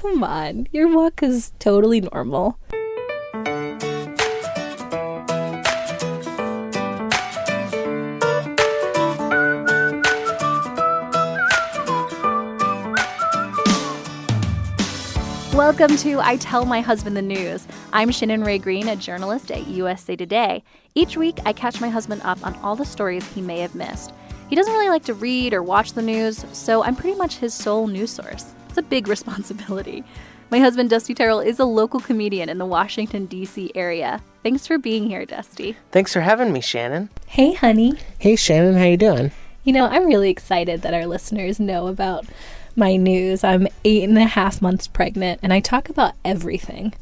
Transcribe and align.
Come 0.00 0.24
on. 0.24 0.66
Your 0.72 0.88
walk 0.88 1.22
is 1.22 1.52
totally 1.58 2.00
normal. 2.00 2.58
Welcome 15.52 15.94
to 15.98 16.18
I 16.20 16.38
Tell 16.40 16.64
My 16.64 16.80
Husband 16.80 17.14
the 17.14 17.20
News. 17.20 17.68
I'm 17.92 18.10
Shannon 18.10 18.42
Rae 18.42 18.56
Green, 18.56 18.88
a 18.88 18.96
journalist 18.96 19.50
at 19.50 19.66
USA 19.66 20.16
Today. 20.16 20.64
Each 20.94 21.18
week, 21.18 21.40
I 21.44 21.52
catch 21.52 21.78
my 21.78 21.90
husband 21.90 22.22
up 22.24 22.42
on 22.42 22.54
all 22.62 22.74
the 22.74 22.86
stories 22.86 23.30
he 23.34 23.42
may 23.42 23.58
have 23.58 23.74
missed. 23.74 24.14
He 24.48 24.56
doesn't 24.56 24.72
really 24.72 24.88
like 24.88 25.04
to 25.04 25.14
read 25.14 25.52
or 25.52 25.62
watch 25.62 25.92
the 25.92 26.00
news, 26.00 26.46
so 26.54 26.82
I'm 26.82 26.96
pretty 26.96 27.18
much 27.18 27.36
his 27.36 27.52
sole 27.52 27.86
news 27.86 28.10
source. 28.10 28.54
It's 28.70 28.78
a 28.78 28.82
big 28.82 29.08
responsibility. 29.08 30.04
My 30.48 30.60
husband, 30.60 30.90
Dusty 30.90 31.12
Terrill, 31.12 31.44
is 31.44 31.58
a 31.58 31.64
local 31.64 31.98
comedian 31.98 32.48
in 32.48 32.58
the 32.58 32.64
Washington, 32.64 33.26
D.C. 33.26 33.72
area. 33.74 34.22
Thanks 34.44 34.64
for 34.64 34.78
being 34.78 35.08
here, 35.08 35.26
Dusty. 35.26 35.76
Thanks 35.90 36.12
for 36.12 36.20
having 36.20 36.52
me, 36.52 36.60
Shannon. 36.60 37.10
Hey, 37.26 37.52
honey. 37.54 37.94
Hey, 38.20 38.36
Shannon, 38.36 38.76
how 38.76 38.84
you 38.84 38.96
doing? 38.96 39.32
You 39.64 39.72
know, 39.72 39.88
I'm 39.88 40.06
really 40.06 40.30
excited 40.30 40.82
that 40.82 40.94
our 40.94 41.04
listeners 41.06 41.58
know 41.58 41.88
about 41.88 42.26
my 42.76 42.94
news. 42.94 43.42
I'm 43.42 43.66
eight 43.84 44.08
and 44.08 44.16
a 44.16 44.26
half 44.26 44.62
months 44.62 44.86
pregnant, 44.86 45.40
and 45.42 45.52
I 45.52 45.58
talk 45.58 45.88
about 45.88 46.14
everything. 46.24 46.94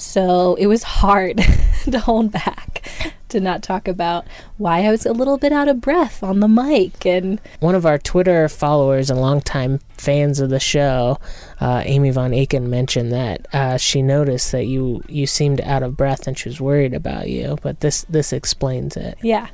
So 0.00 0.54
it 0.54 0.66
was 0.66 0.82
hard 0.82 1.38
to 1.90 1.98
hold 2.00 2.32
back 2.32 2.88
to 3.28 3.40
not 3.40 3.62
talk 3.62 3.88
about 3.88 4.26
why 4.56 4.84
I 4.84 4.90
was 4.90 5.06
a 5.06 5.12
little 5.12 5.38
bit 5.38 5.52
out 5.52 5.68
of 5.68 5.80
breath 5.80 6.22
on 6.22 6.40
the 6.40 6.48
mic. 6.48 7.06
And 7.06 7.40
one 7.60 7.74
of 7.74 7.86
our 7.86 7.98
Twitter 7.98 8.48
followers 8.48 9.10
and 9.10 9.20
longtime 9.20 9.80
fans 9.96 10.40
of 10.40 10.50
the 10.50 10.60
show, 10.60 11.18
uh, 11.60 11.82
Amy 11.84 12.10
Von 12.10 12.34
Aiken, 12.34 12.68
mentioned 12.68 13.12
that 13.12 13.46
uh, 13.54 13.76
she 13.76 14.02
noticed 14.02 14.52
that 14.52 14.64
you 14.64 15.02
you 15.08 15.26
seemed 15.26 15.60
out 15.60 15.82
of 15.82 15.96
breath 15.96 16.26
and 16.26 16.38
she 16.38 16.48
was 16.48 16.60
worried 16.60 16.94
about 16.94 17.28
you. 17.28 17.58
But 17.62 17.80
this 17.80 18.04
this 18.08 18.32
explains 18.32 18.96
it. 18.96 19.18
Yeah. 19.22 19.48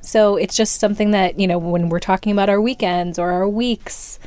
So 0.00 0.36
it's 0.36 0.56
just 0.56 0.80
something 0.80 1.10
that 1.10 1.38
you 1.38 1.46
know 1.46 1.58
when 1.58 1.88
we're 1.88 2.00
talking 2.00 2.32
about 2.32 2.48
our 2.48 2.60
weekends 2.60 3.18
or 3.18 3.30
our 3.30 3.48
weeks 3.48 4.18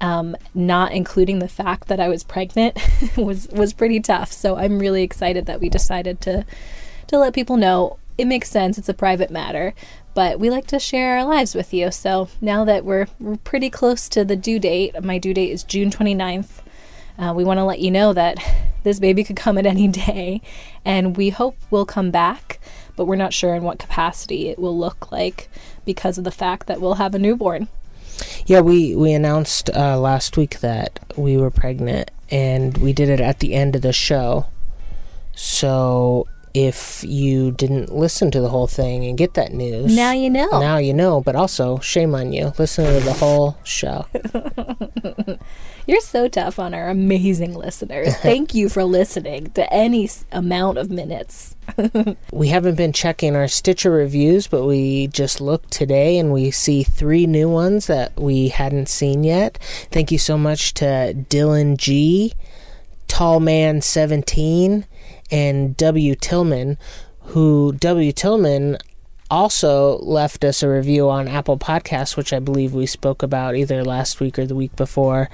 um, 0.00 0.36
not 0.54 0.92
including 0.92 1.38
the 1.38 1.48
fact 1.48 1.88
that 1.88 2.00
I 2.00 2.08
was 2.08 2.24
pregnant 2.24 2.78
was 3.16 3.48
was 3.48 3.72
pretty 3.72 4.00
tough. 4.00 4.32
So 4.32 4.56
I'm 4.56 4.78
really 4.78 5.02
excited 5.02 5.46
that 5.46 5.60
we 5.60 5.68
decided 5.68 6.20
to 6.22 6.44
to 7.08 7.18
let 7.18 7.34
people 7.34 7.56
know 7.56 7.98
it 8.16 8.26
makes 8.26 8.50
sense. 8.50 8.78
It's 8.78 8.88
a 8.88 8.94
private 8.94 9.30
matter, 9.30 9.74
but 10.14 10.38
we 10.38 10.50
like 10.50 10.66
to 10.68 10.78
share 10.78 11.18
our 11.18 11.24
lives 11.24 11.54
with 11.54 11.74
you. 11.74 11.90
So 11.90 12.28
now 12.40 12.64
that 12.64 12.84
we're 12.84 13.06
we're 13.18 13.36
pretty 13.36 13.70
close 13.70 14.08
to 14.10 14.24
the 14.24 14.36
due 14.36 14.58
date, 14.58 15.02
my 15.02 15.18
due 15.18 15.34
date 15.34 15.50
is 15.50 15.64
June 15.64 15.90
29th. 15.90 16.60
Uh, 17.16 17.32
we 17.34 17.44
want 17.44 17.58
to 17.58 17.64
let 17.64 17.80
you 17.80 17.90
know 17.90 18.12
that 18.12 18.38
this 18.82 18.98
baby 18.98 19.24
could 19.24 19.36
come 19.36 19.58
at 19.58 19.66
any 19.66 19.88
day, 19.88 20.40
and 20.84 21.16
we 21.16 21.30
hope 21.30 21.56
we'll 21.70 21.86
come 21.86 22.10
back, 22.10 22.60
but 22.96 23.06
we're 23.06 23.16
not 23.16 23.32
sure 23.32 23.54
in 23.54 23.62
what 23.62 23.78
capacity 23.78 24.48
it 24.48 24.58
will 24.58 24.76
look 24.76 25.10
like 25.10 25.48
because 25.84 26.18
of 26.18 26.24
the 26.24 26.30
fact 26.30 26.66
that 26.66 26.80
we'll 26.80 26.94
have 26.94 27.14
a 27.14 27.18
newborn. 27.18 27.68
Yeah, 28.46 28.60
we 28.60 28.94
we 28.94 29.12
announced 29.12 29.70
uh, 29.70 29.98
last 29.98 30.36
week 30.36 30.60
that 30.60 31.00
we 31.16 31.36
were 31.36 31.50
pregnant, 31.50 32.10
and 32.30 32.76
we 32.78 32.92
did 32.92 33.08
it 33.08 33.20
at 33.20 33.40
the 33.40 33.54
end 33.54 33.76
of 33.76 33.82
the 33.82 33.92
show. 33.92 34.46
So 35.34 36.26
if 36.54 37.04
you 37.04 37.50
didn't 37.50 37.92
listen 37.92 38.30
to 38.30 38.40
the 38.40 38.48
whole 38.48 38.68
thing 38.68 39.04
and 39.04 39.18
get 39.18 39.34
that 39.34 39.52
news, 39.52 39.94
now 39.94 40.12
you 40.12 40.30
know. 40.30 40.60
Now 40.60 40.78
you 40.78 40.94
know. 40.94 41.20
But 41.20 41.36
also, 41.36 41.78
shame 41.80 42.14
on 42.14 42.32
you. 42.32 42.52
Listen 42.58 42.84
to 42.84 43.04
the 43.04 43.12
whole 43.12 43.58
show. 43.64 44.06
You're 45.86 46.00
so 46.00 46.28
tough 46.28 46.58
on 46.58 46.72
our 46.72 46.88
amazing 46.88 47.54
listeners. 47.54 48.16
Thank 48.22 48.54
you 48.54 48.70
for 48.70 48.84
listening 48.84 49.50
to 49.50 49.70
any 49.70 50.08
amount 50.32 50.78
of 50.78 50.90
minutes. 50.90 51.56
we 52.32 52.48
haven't 52.48 52.76
been 52.76 52.92
checking 52.92 53.36
our 53.36 53.48
Stitcher 53.48 53.90
reviews, 53.90 54.46
but 54.46 54.64
we 54.64 55.08
just 55.08 55.42
looked 55.42 55.70
today 55.70 56.18
and 56.18 56.32
we 56.32 56.50
see 56.50 56.84
three 56.84 57.26
new 57.26 57.50
ones 57.50 57.86
that 57.86 58.18
we 58.18 58.48
hadn't 58.48 58.88
seen 58.88 59.24
yet. 59.24 59.58
Thank 59.90 60.10
you 60.10 60.18
so 60.18 60.38
much 60.38 60.72
to 60.74 61.14
Dylan 61.28 61.76
G, 61.76 62.32
Tall 63.06 63.40
Man 63.40 63.82
17, 63.82 64.86
and 65.34 65.76
W. 65.76 66.14
Tillman, 66.14 66.78
who 67.22 67.72
W. 67.72 68.12
Tillman 68.12 68.78
also 69.28 69.98
left 69.98 70.44
us 70.44 70.62
a 70.62 70.68
review 70.68 71.10
on 71.10 71.26
Apple 71.26 71.58
Podcasts, 71.58 72.16
which 72.16 72.32
I 72.32 72.38
believe 72.38 72.72
we 72.72 72.86
spoke 72.86 73.20
about 73.20 73.56
either 73.56 73.82
last 73.82 74.20
week 74.20 74.38
or 74.38 74.46
the 74.46 74.54
week 74.54 74.76
before 74.76 75.28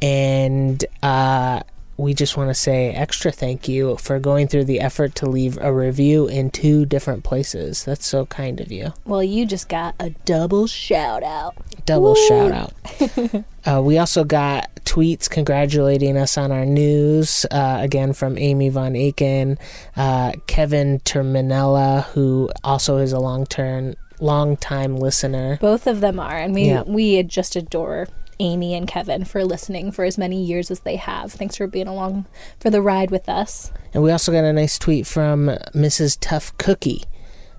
and 0.00 0.82
uh, 1.02 1.60
we 1.96 2.14
just 2.14 2.36
want 2.36 2.50
to 2.50 2.54
say 2.54 2.90
extra 2.90 3.30
thank 3.30 3.68
you 3.68 3.96
for 3.96 4.18
going 4.18 4.48
through 4.48 4.64
the 4.64 4.80
effort 4.80 5.14
to 5.16 5.26
leave 5.26 5.58
a 5.60 5.72
review 5.72 6.26
in 6.26 6.50
two 6.50 6.86
different 6.86 7.24
places. 7.24 7.84
That's 7.84 8.06
so 8.06 8.26
kind 8.26 8.60
of 8.60 8.72
you. 8.72 8.92
Well, 9.04 9.22
you 9.22 9.46
just 9.46 9.68
got 9.68 9.94
a 10.00 10.10
double 10.24 10.66
shout 10.66 11.22
out. 11.22 11.54
Double 11.84 12.14
Woo! 12.14 12.28
shout 12.28 12.52
out. 12.52 13.44
uh, 13.66 13.82
we 13.82 13.98
also 13.98 14.24
got 14.24 14.74
tweets 14.84 15.28
congratulating 15.28 16.16
us 16.16 16.36
on 16.36 16.52
our 16.52 16.64
news, 16.64 17.46
uh, 17.50 17.78
again 17.80 18.12
from 18.12 18.38
Amy 18.38 18.68
Von 18.68 18.96
Aiken, 18.96 19.58
uh, 19.96 20.32
Kevin 20.46 21.00
Terminella, 21.00 22.04
who 22.06 22.50
also 22.64 22.98
is 22.98 23.12
a 23.12 23.20
long 23.20 23.46
term 23.46 23.94
long 24.20 24.56
time 24.56 24.96
listener. 24.96 25.58
Both 25.60 25.86
of 25.86 26.00
them 26.00 26.20
are, 26.20 26.36
and 26.36 26.54
we 26.54 26.64
yeah. 26.64 26.82
we 26.82 27.22
just 27.22 27.56
adore 27.56 28.08
Amy 28.42 28.74
and 28.74 28.88
Kevin 28.88 29.24
for 29.24 29.44
listening 29.44 29.92
for 29.92 30.04
as 30.04 30.18
many 30.18 30.42
years 30.42 30.70
as 30.70 30.80
they 30.80 30.96
have. 30.96 31.32
Thanks 31.32 31.56
for 31.56 31.66
being 31.66 31.88
along 31.88 32.26
for 32.58 32.70
the 32.70 32.82
ride 32.82 33.10
with 33.10 33.28
us. 33.28 33.70
And 33.94 34.02
we 34.02 34.10
also 34.10 34.32
got 34.32 34.44
a 34.44 34.52
nice 34.52 34.78
tweet 34.78 35.06
from 35.06 35.46
Mrs. 35.74 36.18
Tough 36.20 36.56
Cookie 36.58 37.04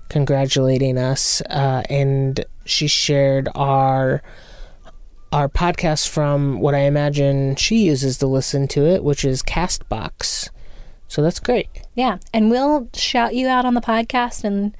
congratulating 0.08 0.98
us, 0.98 1.40
uh, 1.42 1.82
and 1.88 2.44
she 2.64 2.86
shared 2.86 3.48
our 3.54 4.22
our 5.32 5.48
podcast 5.48 6.06
from 6.06 6.60
what 6.60 6.76
I 6.76 6.80
imagine 6.80 7.56
she 7.56 7.78
uses 7.78 8.18
to 8.18 8.26
listen 8.28 8.68
to 8.68 8.86
it, 8.86 9.02
which 9.02 9.24
is 9.24 9.42
Castbox. 9.42 10.50
So 11.08 11.22
that's 11.22 11.40
great. 11.40 11.68
Yeah, 11.94 12.18
and 12.32 12.50
we'll 12.50 12.88
shout 12.94 13.34
you 13.34 13.48
out 13.48 13.64
on 13.64 13.74
the 13.74 13.80
podcast 13.80 14.44
and 14.44 14.76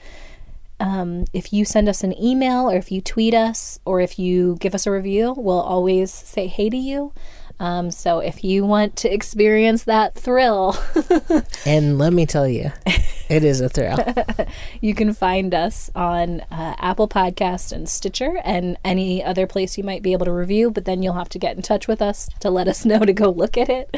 um, 0.80 1.24
if 1.32 1.52
you 1.52 1.64
send 1.64 1.88
us 1.88 2.02
an 2.02 2.20
email 2.22 2.70
or 2.70 2.76
if 2.76 2.90
you 2.90 3.00
tweet 3.00 3.34
us 3.34 3.78
or 3.84 4.00
if 4.00 4.18
you 4.18 4.56
give 4.60 4.74
us 4.74 4.86
a 4.86 4.90
review, 4.90 5.34
we'll 5.36 5.60
always 5.60 6.12
say 6.12 6.46
hey 6.46 6.68
to 6.70 6.76
you. 6.76 7.12
Um, 7.60 7.90
so 7.90 8.18
if 8.18 8.42
you 8.42 8.64
want 8.64 8.96
to 8.96 9.12
experience 9.12 9.84
that 9.84 10.14
thrill, 10.14 10.76
and 11.66 11.98
let 11.98 12.12
me 12.12 12.26
tell 12.26 12.48
you, 12.48 12.72
it 13.28 13.44
is 13.44 13.60
a 13.60 13.68
thrill. 13.68 13.96
you 14.80 14.94
can 14.94 15.14
find 15.14 15.54
us 15.54 15.88
on 15.94 16.40
uh, 16.50 16.74
Apple 16.78 17.08
Podcast 17.08 17.72
and 17.72 17.88
Stitcher 17.88 18.40
and 18.44 18.76
any 18.84 19.22
other 19.22 19.46
place 19.46 19.78
you 19.78 19.84
might 19.84 20.02
be 20.02 20.12
able 20.12 20.26
to 20.26 20.32
review. 20.32 20.70
But 20.70 20.84
then 20.84 21.02
you'll 21.02 21.14
have 21.14 21.28
to 21.30 21.38
get 21.38 21.56
in 21.56 21.62
touch 21.62 21.86
with 21.86 22.02
us 22.02 22.28
to 22.40 22.50
let 22.50 22.66
us 22.66 22.84
know 22.84 22.98
to 22.98 23.12
go 23.12 23.30
look 23.30 23.56
at 23.56 23.68
it. 23.68 23.96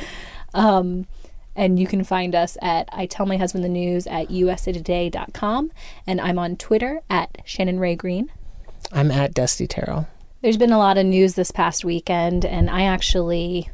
Um, 0.52 1.06
and 1.56 1.80
you 1.80 1.86
can 1.86 2.04
find 2.04 2.34
us 2.34 2.56
at 2.60 2.88
I 2.92 3.06
Tell 3.06 3.26
My 3.26 3.36
Husband 3.36 3.64
the 3.64 3.68
News 3.68 4.06
at 4.06 4.28
usatoday.com. 4.28 5.72
And 6.06 6.20
I'm 6.20 6.38
on 6.38 6.56
Twitter 6.56 7.00
at 7.10 7.38
Shannon 7.44 7.80
Rae 7.80 7.96
Green. 7.96 8.30
I'm 8.92 9.10
at 9.10 9.34
Dusty 9.34 9.66
Terrill. 9.66 10.06
There's 10.42 10.58
been 10.58 10.72
a 10.72 10.78
lot 10.78 10.98
of 10.98 11.06
news 11.06 11.34
this 11.34 11.50
past 11.50 11.84
weekend, 11.84 12.44
and 12.44 12.70
I 12.70 12.82
actually 12.82 13.70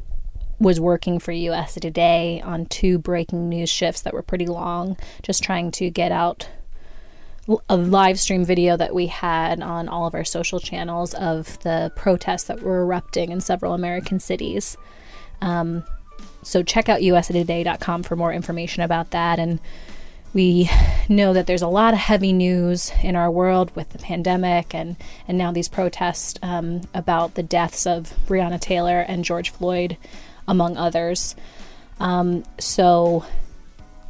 was 0.59 0.81
working 0.81 1.19
for 1.19 1.33
USA 1.33 1.81
Today 1.81 2.41
on 2.43 2.67
two 2.67 2.99
breaking 2.99 3.49
news 3.49 3.69
shifts 3.69 4.03
that 4.03 4.15
were 4.15 4.23
pretty 4.23 4.47
long, 4.47 4.97
just 5.23 5.43
trying 5.43 5.73
to 5.73 5.91
get 5.91 6.13
out 6.13 6.49
a 7.69 7.77
live 7.77 8.21
stream 8.21 8.45
video 8.45 8.77
that 8.77 8.95
we 8.95 9.09
had 9.09 9.61
on 9.61 9.89
all 9.89 10.07
of 10.07 10.15
our 10.15 10.25
social 10.25 10.61
channels 10.61 11.13
of 11.15 11.59
the 11.63 11.93
protests 11.97 12.45
that 12.45 12.63
were 12.63 12.83
erupting 12.83 13.33
in 13.33 13.41
several 13.41 13.75
American 13.75 14.21
cities. 14.21 14.77
Um, 15.41 15.85
so 16.43 16.63
check 16.63 16.89
out 16.89 17.01
usatoday.com 17.01 18.03
for 18.03 18.17
more 18.17 18.33
information 18.33 18.83
about 18.83 19.11
that. 19.11 19.39
And 19.39 19.61
we 20.35 20.71
know 21.09 21.33
that 21.33 21.47
there's 21.47 21.63
a 21.63 21.69
lot 21.69 21.95
of 21.95 22.01
heavy 22.01 22.33
news 22.33 22.91
in 23.03 23.17
our 23.17 23.31
world 23.31 23.75
with 23.77 23.91
the 23.91 23.99
pandemic 23.99 24.75
and, 24.75 24.97
and 25.29 25.37
now 25.37 25.53
these 25.53 25.69
protests 25.69 26.39
um, 26.43 26.83
about 26.95 27.35
the 27.35 27.43
deaths 27.43 27.87
of 27.87 28.15
Breonna 28.27 28.61
Taylor 28.61 29.01
and 29.01 29.25
George 29.25 29.51
Floyd, 29.51 29.97
among 30.49 30.77
others. 30.77 31.37
Um, 32.01 32.45
so 32.59 33.25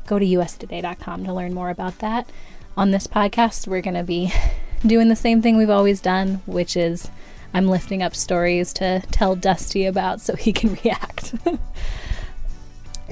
go 0.07 0.19
to 0.19 0.25
usatoday.com 0.25 1.25
to 1.25 1.33
learn 1.33 1.55
more 1.55 1.71
about 1.71 1.99
that. 1.99 2.29
On 2.77 2.91
this 2.91 3.07
podcast, 3.07 3.67
we're 3.67 3.83
going 3.83 3.95
to 3.95 4.03
be 4.03 4.33
doing 4.87 5.09
the 5.09 5.17
same 5.17 5.43
thing 5.43 5.57
we've 5.57 5.71
always 5.71 6.01
done, 6.01 6.41
which 6.47 6.77
is 6.77 7.11
I'm 7.53 7.69
lifting 7.69 8.03
up 8.03 8.15
stories 8.15 8.73
to 8.75 9.03
tell 9.11 9.37
Dusty 9.37 9.85
about 9.85 10.21
so 10.21 10.37
he 10.37 10.53
can 10.53 10.75
react. 10.85 11.35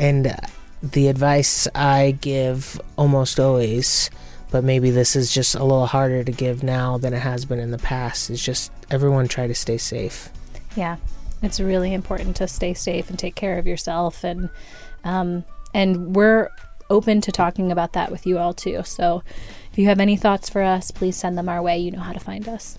And 0.01 0.35
the 0.83 1.09
advice 1.09 1.69
I 1.75 2.17
give 2.21 2.81
almost 2.97 3.39
always, 3.39 4.11
but 4.51 4.65
maybe 4.65 4.91
this 4.91 5.15
is 5.15 5.33
just 5.33 5.55
a 5.55 5.63
little 5.63 5.87
harder 5.87 6.25
to 6.25 6.33
give 6.33 6.63
now 6.63 6.97
than 6.97 7.13
it 7.13 7.19
has 7.21 7.45
been 7.45 7.59
in 7.59 7.71
the 7.71 7.79
past, 7.79 8.31
is 8.31 8.43
just 8.43 8.73
everyone 8.91 9.29
try 9.29 9.47
to 9.47 9.55
stay 9.55 9.77
safe. 9.77 10.31
Yeah. 10.75 10.97
It's 11.43 11.61
really 11.61 11.95
important 11.95 12.37
to 12.37 12.49
stay 12.49 12.75
safe 12.75 13.11
and 13.11 13.19
take 13.19 13.35
care 13.35 13.59
of 13.59 13.67
yourself, 13.67 14.25
and 14.25 14.51
um, 15.05 15.45
and 15.73 16.15
we're 16.15 16.51
open 16.91 17.21
to 17.23 17.33
talking 17.33 17.73
about 17.73 17.95
that 17.95 18.11
with 18.11 18.27
you 18.27 18.39
all 18.39 18.53
too. 18.53 18.83
So, 18.85 19.23
if 19.73 19.79
you 19.79 19.87
have 19.87 20.01
any 20.01 20.17
thoughts 20.17 20.51
for 20.51 20.63
us, 20.63 20.91
please 20.91 21.17
send 21.17 21.39
them 21.39 21.49
our 21.49 21.63
way. 21.63 21.79
You 21.79 21.93
know 21.93 22.01
how 22.01 22.13
to 22.13 22.21
find 22.21 22.47
us. 22.47 22.77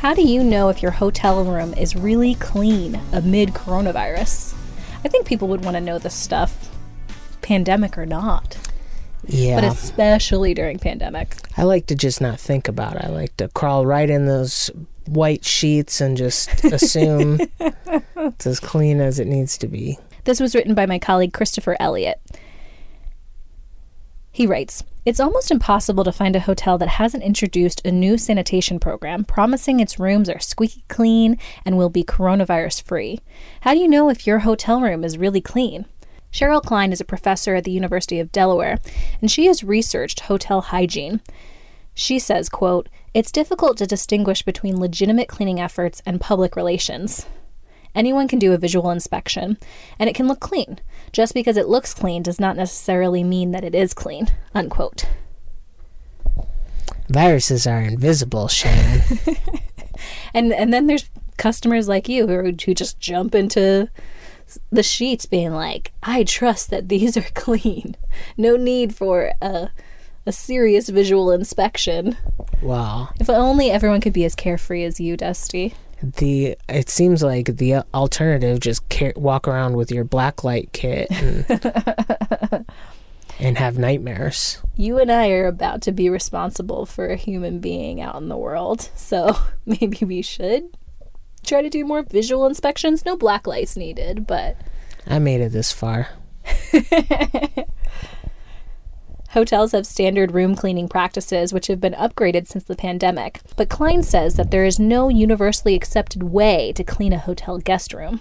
How 0.00 0.14
do 0.14 0.22
you 0.22 0.42
know 0.42 0.70
if 0.70 0.80
your 0.80 0.92
hotel 0.92 1.44
room 1.44 1.74
is 1.74 1.94
really 1.94 2.34
clean 2.36 2.98
amid 3.12 3.50
coronavirus? 3.50 4.54
I 5.04 5.08
think 5.08 5.26
people 5.26 5.46
would 5.48 5.62
want 5.62 5.76
to 5.76 5.80
know 5.82 5.98
this 5.98 6.14
stuff, 6.14 6.74
pandemic 7.42 7.98
or 7.98 8.06
not. 8.06 8.56
Yeah. 9.26 9.60
But 9.60 9.64
especially 9.64 10.54
during 10.54 10.78
pandemic. 10.78 11.36
I 11.58 11.64
like 11.64 11.84
to 11.88 11.94
just 11.94 12.22
not 12.22 12.40
think 12.40 12.66
about 12.66 12.96
it. 12.96 13.04
I 13.04 13.10
like 13.10 13.36
to 13.36 13.48
crawl 13.48 13.84
right 13.84 14.08
in 14.08 14.24
those 14.24 14.70
white 15.04 15.44
sheets 15.44 16.00
and 16.00 16.16
just 16.16 16.64
assume 16.64 17.38
it's 18.16 18.46
as 18.46 18.58
clean 18.58 19.02
as 19.02 19.18
it 19.18 19.26
needs 19.26 19.58
to 19.58 19.68
be. 19.68 19.98
This 20.24 20.40
was 20.40 20.54
written 20.54 20.74
by 20.74 20.86
my 20.86 20.98
colleague 20.98 21.34
Christopher 21.34 21.76
Elliott. 21.78 22.22
He 24.32 24.46
writes 24.46 24.84
It's 25.04 25.20
almost 25.20 25.50
impossible 25.50 26.04
to 26.04 26.12
find 26.12 26.36
a 26.36 26.40
hotel 26.40 26.78
that 26.78 26.88
hasn't 26.88 27.24
introduced 27.24 27.84
a 27.84 27.90
new 27.90 28.16
sanitation 28.16 28.78
program 28.78 29.24
promising 29.24 29.80
its 29.80 29.98
rooms 29.98 30.30
are 30.30 30.38
squeaky 30.38 30.84
clean 30.88 31.36
and 31.64 31.76
will 31.76 31.90
be 31.90 32.04
coronavirus 32.04 32.82
free. 32.84 33.20
How 33.62 33.74
do 33.74 33.80
you 33.80 33.88
know 33.88 34.08
if 34.08 34.26
your 34.26 34.40
hotel 34.40 34.80
room 34.80 35.02
is 35.02 35.18
really 35.18 35.40
clean? 35.40 35.86
Cheryl 36.32 36.62
Klein 36.62 36.92
is 36.92 37.00
a 37.00 37.04
professor 37.04 37.56
at 37.56 37.64
the 37.64 37.72
University 37.72 38.20
of 38.20 38.30
Delaware, 38.30 38.78
and 39.20 39.28
she 39.28 39.46
has 39.46 39.64
researched 39.64 40.20
hotel 40.20 40.60
hygiene. 40.60 41.20
She 41.92 42.20
says, 42.20 42.48
quote, 42.48 42.88
It's 43.12 43.32
difficult 43.32 43.78
to 43.78 43.86
distinguish 43.86 44.42
between 44.42 44.78
legitimate 44.78 45.26
cleaning 45.26 45.58
efforts 45.58 46.02
and 46.06 46.20
public 46.20 46.54
relations. 46.54 47.26
Anyone 47.96 48.28
can 48.28 48.38
do 48.38 48.52
a 48.52 48.58
visual 48.58 48.90
inspection, 48.90 49.58
and 49.98 50.08
it 50.08 50.14
can 50.14 50.28
look 50.28 50.38
clean. 50.38 50.78
Just 51.12 51.34
because 51.34 51.56
it 51.56 51.68
looks 51.68 51.94
clean 51.94 52.22
does 52.22 52.38
not 52.38 52.56
necessarily 52.56 53.24
mean 53.24 53.50
that 53.52 53.64
it 53.64 53.74
is 53.74 53.94
clean. 53.94 54.28
Unquote. 54.54 55.06
Viruses 57.08 57.66
are 57.66 57.80
invisible, 57.80 58.46
Shannon. 58.46 59.02
and 60.34 60.52
and 60.52 60.72
then 60.72 60.86
there's 60.86 61.10
customers 61.36 61.88
like 61.88 62.08
you 62.08 62.28
who, 62.28 62.54
who 62.64 62.74
just 62.74 63.00
jump 63.00 63.34
into 63.34 63.88
the 64.70 64.82
sheets 64.82 65.26
being 65.26 65.52
like, 65.52 65.92
I 66.02 66.24
trust 66.24 66.70
that 66.70 66.88
these 66.88 67.16
are 67.16 67.22
clean. 67.34 67.96
No 68.36 68.56
need 68.56 68.94
for 68.94 69.32
a, 69.40 69.70
a 70.26 70.32
serious 70.32 70.88
visual 70.88 71.30
inspection. 71.32 72.16
wow. 72.62 73.08
If 73.18 73.28
only 73.28 73.70
everyone 73.70 74.00
could 74.00 74.12
be 74.12 74.24
as 74.24 74.34
carefree 74.34 74.84
as 74.84 75.00
you, 75.00 75.16
Dusty. 75.16 75.74
The 76.02 76.56
it 76.68 76.88
seems 76.88 77.22
like 77.22 77.56
the 77.56 77.84
alternative 77.92 78.60
just 78.60 78.88
ca- 78.88 79.12
walk 79.16 79.46
around 79.46 79.76
with 79.76 79.90
your 79.90 80.04
black 80.04 80.44
light 80.44 80.70
kit 80.72 81.08
and, 81.10 81.44
and 83.38 83.58
have 83.58 83.78
nightmares. 83.78 84.62
You 84.76 84.98
and 84.98 85.12
I 85.12 85.30
are 85.30 85.46
about 85.46 85.82
to 85.82 85.92
be 85.92 86.08
responsible 86.08 86.86
for 86.86 87.08
a 87.08 87.16
human 87.16 87.58
being 87.60 88.00
out 88.00 88.16
in 88.16 88.28
the 88.28 88.36
world, 88.36 88.90
so 88.94 89.36
maybe 89.66 90.04
we 90.04 90.22
should 90.22 90.76
try 91.44 91.62
to 91.62 91.70
do 91.70 91.84
more 91.84 92.02
visual 92.02 92.46
inspections. 92.46 93.04
No 93.04 93.16
black 93.16 93.46
lights 93.46 93.76
needed, 93.76 94.26
but 94.26 94.56
I 95.06 95.18
made 95.18 95.40
it 95.40 95.52
this 95.52 95.72
far. 95.72 96.08
Hotels 99.30 99.70
have 99.70 99.86
standard 99.86 100.32
room 100.32 100.56
cleaning 100.56 100.88
practices 100.88 101.52
which 101.52 101.68
have 101.68 101.80
been 101.80 101.92
upgraded 101.92 102.48
since 102.48 102.64
the 102.64 102.74
pandemic, 102.74 103.40
but 103.56 103.68
Klein 103.68 104.02
says 104.02 104.34
that 104.34 104.50
there 104.50 104.64
is 104.64 104.80
no 104.80 105.08
universally 105.08 105.76
accepted 105.76 106.24
way 106.24 106.72
to 106.72 106.82
clean 106.82 107.12
a 107.12 107.18
hotel 107.18 107.58
guest 107.58 107.94
room. 107.94 108.20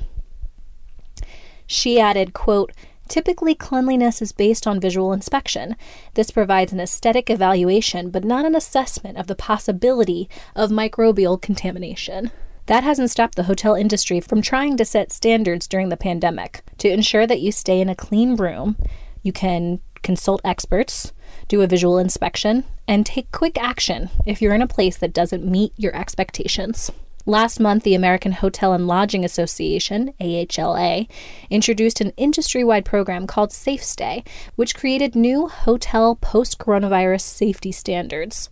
She 1.66 2.00
added, 2.00 2.34
quote, 2.34 2.72
Typically, 3.08 3.56
cleanliness 3.56 4.22
is 4.22 4.32
based 4.32 4.68
on 4.68 4.80
visual 4.80 5.12
inspection. 5.12 5.76
This 6.14 6.30
provides 6.30 6.72
an 6.72 6.80
aesthetic 6.80 7.32
evaluation, 7.32 8.12
but 8.12 8.24
not 8.24 8.46
an 8.46 8.54
assessment 8.54 9.18
of 9.18 9.26
the 9.26 9.34
possibility 9.34 10.30
of 10.56 10.70
microbial 10.70 11.42
contamination. 11.42 12.30
That 12.68 12.84
hasn't 12.84 13.10
stopped 13.10 13.34
the 13.34 13.44
hotel 13.44 13.74
industry 13.74 14.20
from 14.20 14.44
trying 14.44 14.78
to 14.78 14.86
set 14.86 15.12
standards 15.12 15.68
during 15.68 15.90
the 15.90 15.98
pandemic. 15.98 16.62
To 16.78 16.88
ensure 16.88 17.26
that 17.26 17.42
you 17.42 17.52
stay 17.52 17.82
in 17.82 17.90
a 17.90 17.96
clean 17.96 18.36
room, 18.36 18.78
you 19.24 19.34
can 19.34 19.82
consult 20.02 20.42
experts, 20.44 21.14
do 21.48 21.62
a 21.62 21.68
visual 21.68 21.98
inspection, 21.98 22.64
and 22.88 23.06
take 23.06 23.32
quick 23.32 23.58
action 23.62 24.10
if 24.26 24.42
you're 24.42 24.56
in 24.56 24.62
a 24.62 24.68
place 24.68 24.98
that 24.98 25.14
doesn't 25.14 25.46
meet 25.46 25.74
your 25.78 25.96
expectations. 25.96 26.92
Last 27.26 27.60
month, 27.60 27.84
the 27.84 27.94
American 27.94 28.32
Hotel 28.32 28.74
and 28.74 28.88
Lodging 28.88 29.24
Association, 29.24 30.14
AHLA, 30.20 31.08
introduced 31.50 32.02
an 32.02 32.12
industry 32.18 32.64
wide 32.64 32.86
program 32.86 33.28
called 33.28 33.52
Safe 33.52 33.84
Stay, 33.84 34.24
which 34.56 34.74
created 34.74 35.16
new 35.16 35.48
hotel 35.48 36.16
post 36.16 36.58
coronavirus 36.58 37.22
safety 37.22 37.72
standards. 37.72 38.50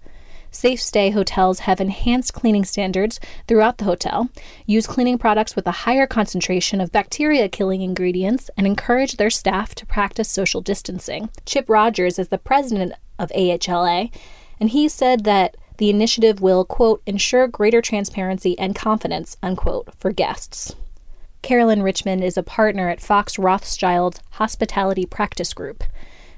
Safe 0.51 0.81
Stay 0.81 1.11
hotels 1.11 1.59
have 1.59 1.79
enhanced 1.79 2.33
cleaning 2.33 2.65
standards 2.65 3.19
throughout 3.47 3.77
the 3.77 3.85
hotel, 3.85 4.29
use 4.65 4.87
cleaning 4.87 5.17
products 5.17 5.55
with 5.55 5.67
a 5.67 5.83
higher 5.83 6.07
concentration 6.07 6.81
of 6.81 6.91
bacteria 6.91 7.49
killing 7.49 7.81
ingredients, 7.81 8.49
and 8.57 8.65
encourage 8.65 9.17
their 9.17 9.29
staff 9.29 9.75
to 9.75 9.85
practice 9.85 10.29
social 10.29 10.61
distancing. 10.61 11.29
Chip 11.45 11.69
Rogers 11.69 12.17
is 12.17 12.29
the 12.29 12.37
president 12.37 12.93
of 13.19 13.29
AHLA, 13.31 14.11
and 14.59 14.69
he 14.69 14.87
said 14.87 15.23
that 15.23 15.57
the 15.77 15.89
initiative 15.89 16.41
will, 16.41 16.65
quote, 16.65 17.01
ensure 17.05 17.47
greater 17.47 17.81
transparency 17.81 18.57
and 18.57 18.75
confidence, 18.75 19.37
unquote, 19.43 19.93
for 19.99 20.11
guests. 20.11 20.75
Carolyn 21.43 21.83
Richmond 21.83 22.23
is 22.23 22.35
a 22.35 22.43
partner 22.43 22.89
at 22.89 22.99
Fox 22.99 23.37
Rothschild's 23.37 24.19
Hospitality 24.31 25.05
Practice 25.05 25.53
Group. 25.53 25.83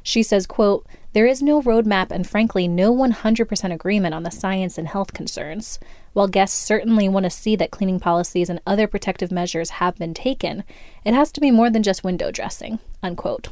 She 0.03 0.23
says, 0.23 0.45
quote, 0.45 0.85
there 1.13 1.25
is 1.25 1.41
no 1.41 1.61
roadmap 1.61 2.11
and 2.11 2.27
frankly 2.27 2.67
no 2.67 2.93
100% 2.95 3.73
agreement 3.73 4.13
on 4.13 4.23
the 4.23 4.29
science 4.29 4.77
and 4.77 4.87
health 4.87 5.13
concerns. 5.13 5.79
While 6.13 6.27
guests 6.27 6.61
certainly 6.61 7.09
want 7.09 7.23
to 7.23 7.29
see 7.29 7.55
that 7.55 7.71
cleaning 7.71 7.99
policies 7.99 8.49
and 8.49 8.61
other 8.65 8.87
protective 8.87 9.31
measures 9.31 9.71
have 9.71 9.97
been 9.97 10.13
taken, 10.13 10.63
it 11.03 11.13
has 11.13 11.31
to 11.31 11.41
be 11.41 11.51
more 11.51 11.69
than 11.69 11.83
just 11.83 12.03
window 12.03 12.31
dressing, 12.31 12.79
unquote. 13.01 13.49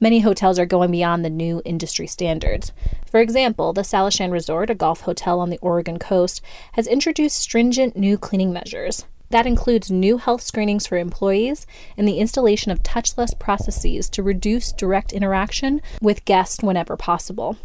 Many 0.00 0.20
hotels 0.20 0.58
are 0.58 0.66
going 0.66 0.90
beyond 0.90 1.24
the 1.24 1.30
new 1.30 1.62
industry 1.64 2.06
standards. 2.06 2.72
For 3.10 3.20
example, 3.20 3.72
the 3.72 3.82
Salishan 3.82 4.32
Resort, 4.32 4.70
a 4.70 4.74
golf 4.74 5.02
hotel 5.02 5.40
on 5.40 5.50
the 5.50 5.58
Oregon 5.58 5.98
coast, 5.98 6.40
has 6.72 6.86
introduced 6.86 7.38
stringent 7.38 7.96
new 7.96 8.18
cleaning 8.18 8.52
measures. 8.52 9.06
That 9.34 9.48
includes 9.48 9.90
new 9.90 10.18
health 10.18 10.42
screenings 10.42 10.86
for 10.86 10.96
employees 10.96 11.66
and 11.96 12.06
the 12.06 12.20
installation 12.20 12.70
of 12.70 12.84
touchless 12.84 13.36
processes 13.36 14.08
to 14.10 14.22
reduce 14.22 14.70
direct 14.70 15.12
interaction 15.12 15.82
with 16.00 16.24
guests 16.24 16.62
whenever 16.62 16.96
possible. 16.96 17.56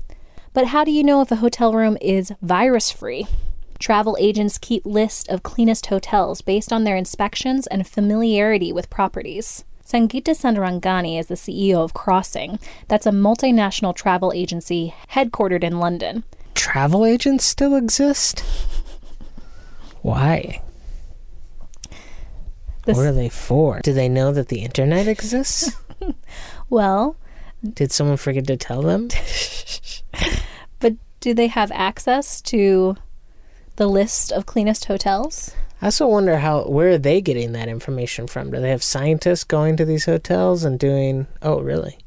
But 0.52 0.70
how 0.70 0.84
do 0.84 0.90
you 0.90 1.04
know 1.04 1.22
if 1.22 1.30
a 1.30 1.36
hotel 1.36 1.74
room 1.74 1.96
is 2.02 2.34
virus 2.42 2.90
free? 2.90 3.28
Travel 3.78 4.18
agents 4.20 4.58
keep 4.58 4.84
lists 4.84 5.30
of 5.30 5.44
cleanest 5.44 5.86
hotels 5.86 6.42
based 6.42 6.74
on 6.74 6.86
their 6.86 6.96
inspections 6.96 7.68
and 7.68 7.88
familiarity 7.88 8.74
with 8.74 8.90
properties. 8.90 9.64
Sangeeta 9.86 10.34
Sundarangani 10.34 11.20
is 11.20 11.28
the 11.28 11.36
CEO 11.36 11.84
of 11.84 11.94
Crossing. 11.94 12.58
That's 12.88 13.06
a 13.06 13.12
multinational 13.12 13.96
travel 13.96 14.34
agency 14.34 14.96
headquartered 15.12 15.64
in 15.64 15.78
London. 15.80 16.24
Travel 16.56 17.06
agents 17.06 17.46
still 17.46 17.76
exist? 17.76 18.40
Why? 20.02 20.64
This- 22.90 22.98
what 22.98 23.06
are 23.06 23.12
they 23.14 23.30
for? 23.30 23.80
Do 23.84 23.94
they 23.94 24.10
know 24.10 24.32
that 24.32 24.48
the 24.48 24.64
internet 24.64 25.08
exists? 25.08 25.72
Well, 26.70 27.18
Did 27.74 27.92
someone 27.92 28.18
forget 28.18 28.48
to 28.48 28.56
tell 28.58 28.82
them? 28.82 29.10
but 30.80 30.94
do 31.20 31.34
they 31.34 31.48
have 31.48 31.72
access 31.74 32.42
to 32.44 32.96
the 33.76 33.88
list 33.88 34.32
of 34.32 34.46
cleanest 34.46 34.86
hotels? 34.86 35.54
I 35.82 35.86
also 35.86 36.08
wonder 36.08 36.38
how 36.38 36.64
where 36.64 36.90
are 36.92 36.98
they 36.98 37.22
getting 37.22 37.52
that 37.54 37.68
information 37.68 38.28
from? 38.28 38.52
Do 38.52 38.60
they 38.60 38.70
have 38.70 38.84
scientists 38.84 39.44
going 39.44 39.78
to 39.78 39.86
these 39.86 40.06
hotels 40.06 40.64
and 40.64 40.80
doing? 40.80 41.28
Oh, 41.42 41.60
really? 41.62 41.98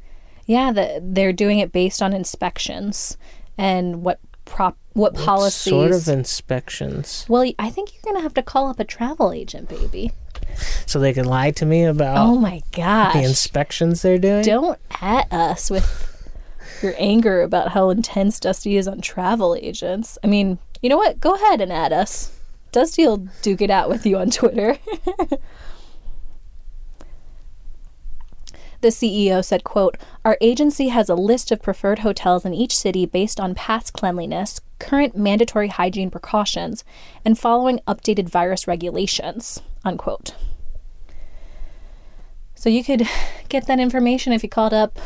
Yeah, 0.46 0.72
the, 0.72 1.00
they're 1.02 1.32
doing 1.32 1.58
it 1.58 1.72
based 1.72 2.02
on 2.02 2.12
inspections 2.12 3.16
and 3.56 4.02
what 4.02 4.20
prop 4.44 4.76
what 4.94 5.14
What 5.14 5.22
policies. 5.24 5.70
sort 5.72 5.92
of 5.92 6.08
inspections? 6.08 7.24
well, 7.28 7.50
I 7.58 7.70
think 7.70 7.92
you're 7.92 8.12
gonna 8.12 8.22
have 8.22 8.34
to 8.34 8.42
call 8.42 8.68
up 8.68 8.78
a 8.80 8.84
travel 8.84 9.32
agent, 9.32 9.68
baby. 9.68 10.12
So 10.86 10.98
they 10.98 11.12
can 11.12 11.24
lie 11.24 11.50
to 11.52 11.64
me 11.66 11.84
about 11.84 12.18
oh 12.26 12.36
my 12.38 12.62
god 12.72 13.14
the 13.14 13.22
inspections 13.22 14.02
they're 14.02 14.18
doing. 14.18 14.42
Don't 14.44 14.78
at 15.00 15.32
us 15.32 15.70
with 15.70 16.08
your 16.82 16.94
anger 16.98 17.42
about 17.42 17.72
how 17.72 17.90
intense 17.90 18.38
Dusty 18.40 18.76
is 18.76 18.86
on 18.88 19.00
travel 19.00 19.54
agents. 19.54 20.18
I 20.22 20.26
mean, 20.26 20.58
you 20.82 20.88
know 20.88 20.96
what? 20.96 21.20
Go 21.20 21.34
ahead 21.34 21.60
and 21.60 21.72
add 21.72 21.92
us. 21.92 22.36
Dusty 22.72 23.06
will 23.06 23.28
duke 23.42 23.60
it 23.62 23.70
out 23.70 23.88
with 23.88 24.04
you 24.04 24.18
on 24.18 24.30
Twitter. 24.30 24.78
The 28.82 28.88
CEO 28.88 29.44
said, 29.44 29.62
quote, 29.62 29.96
Our 30.24 30.36
agency 30.40 30.88
has 30.88 31.08
a 31.08 31.14
list 31.14 31.50
of 31.52 31.62
preferred 31.62 32.00
hotels 32.00 32.44
in 32.44 32.52
each 32.52 32.76
city 32.76 33.06
based 33.06 33.38
on 33.38 33.54
past 33.54 33.92
cleanliness, 33.92 34.60
current 34.80 35.16
mandatory 35.16 35.68
hygiene 35.68 36.10
precautions, 36.10 36.82
and 37.24 37.38
following 37.38 37.78
updated 37.86 38.28
virus 38.28 38.66
regulations, 38.66 39.62
unquote. 39.84 40.34
So 42.56 42.68
you 42.68 42.82
could 42.82 43.08
get 43.48 43.66
that 43.68 43.78
information 43.78 44.32
if 44.32 44.42
you 44.42 44.48
called 44.48 44.74
up 44.74 44.98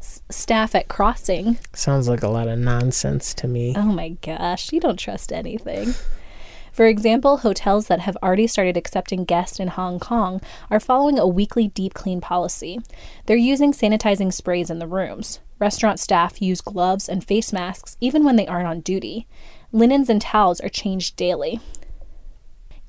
s- 0.00 0.20
staff 0.28 0.74
at 0.74 0.88
Crossing. 0.88 1.58
Sounds 1.72 2.08
like 2.08 2.24
a 2.24 2.28
lot 2.28 2.48
of 2.48 2.58
nonsense 2.58 3.32
to 3.34 3.46
me. 3.46 3.74
Oh 3.76 3.82
my 3.84 4.10
gosh, 4.22 4.72
you 4.72 4.80
don't 4.80 4.98
trust 4.98 5.32
anything. 5.32 5.94
For 6.74 6.86
example, 6.86 7.38
hotels 7.38 7.86
that 7.86 8.00
have 8.00 8.16
already 8.20 8.48
started 8.48 8.76
accepting 8.76 9.24
guests 9.24 9.60
in 9.60 9.68
Hong 9.68 10.00
Kong 10.00 10.40
are 10.72 10.80
following 10.80 11.20
a 11.20 11.26
weekly 11.26 11.68
deep 11.68 11.94
clean 11.94 12.20
policy. 12.20 12.80
They're 13.26 13.36
using 13.36 13.72
sanitizing 13.72 14.32
sprays 14.32 14.70
in 14.70 14.80
the 14.80 14.88
rooms. 14.88 15.38
Restaurant 15.60 16.00
staff 16.00 16.42
use 16.42 16.60
gloves 16.60 17.08
and 17.08 17.22
face 17.22 17.52
masks 17.52 17.96
even 18.00 18.24
when 18.24 18.34
they 18.34 18.48
aren't 18.48 18.66
on 18.66 18.80
duty. 18.80 19.28
Linens 19.70 20.10
and 20.10 20.20
towels 20.20 20.60
are 20.60 20.68
changed 20.68 21.14
daily. 21.14 21.60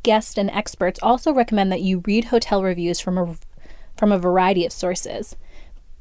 Guests 0.02 0.36
and 0.36 0.50
experts 0.50 1.00
also 1.04 1.32
recommend 1.32 1.72
that 1.72 1.82
you 1.82 2.02
read 2.08 2.26
hotel 2.26 2.64
reviews 2.64 3.00
from 3.00 3.20
a 3.20 3.36
from 3.96 4.12
a 4.12 4.18
variety 4.18 4.66
of 4.66 4.74
sources. 4.74 5.36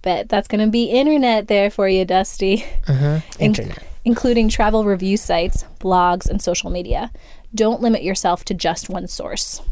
But 0.01 0.31
that's 0.31 0.49
going 0.49 0.65
to 0.65 0.71
be 0.71 0.85
internet 0.87 1.49
there 1.49 1.71
for 1.71 1.87
you, 1.87 2.07
Dusty. 2.07 2.65
Uh-huh. 2.89 3.21
Internet. 3.39 3.83
including 4.05 4.49
travel 4.49 4.85
review 4.85 5.17
sites, 5.17 5.65
blogs, 5.81 6.29
and 6.29 6.41
social 6.43 6.71
media. 6.71 7.11
Don't 7.55 7.81
limit 7.81 8.03
yourself 8.03 8.45
to 8.47 8.55
just 8.55 8.89
one 8.89 9.07
source. 9.07 9.63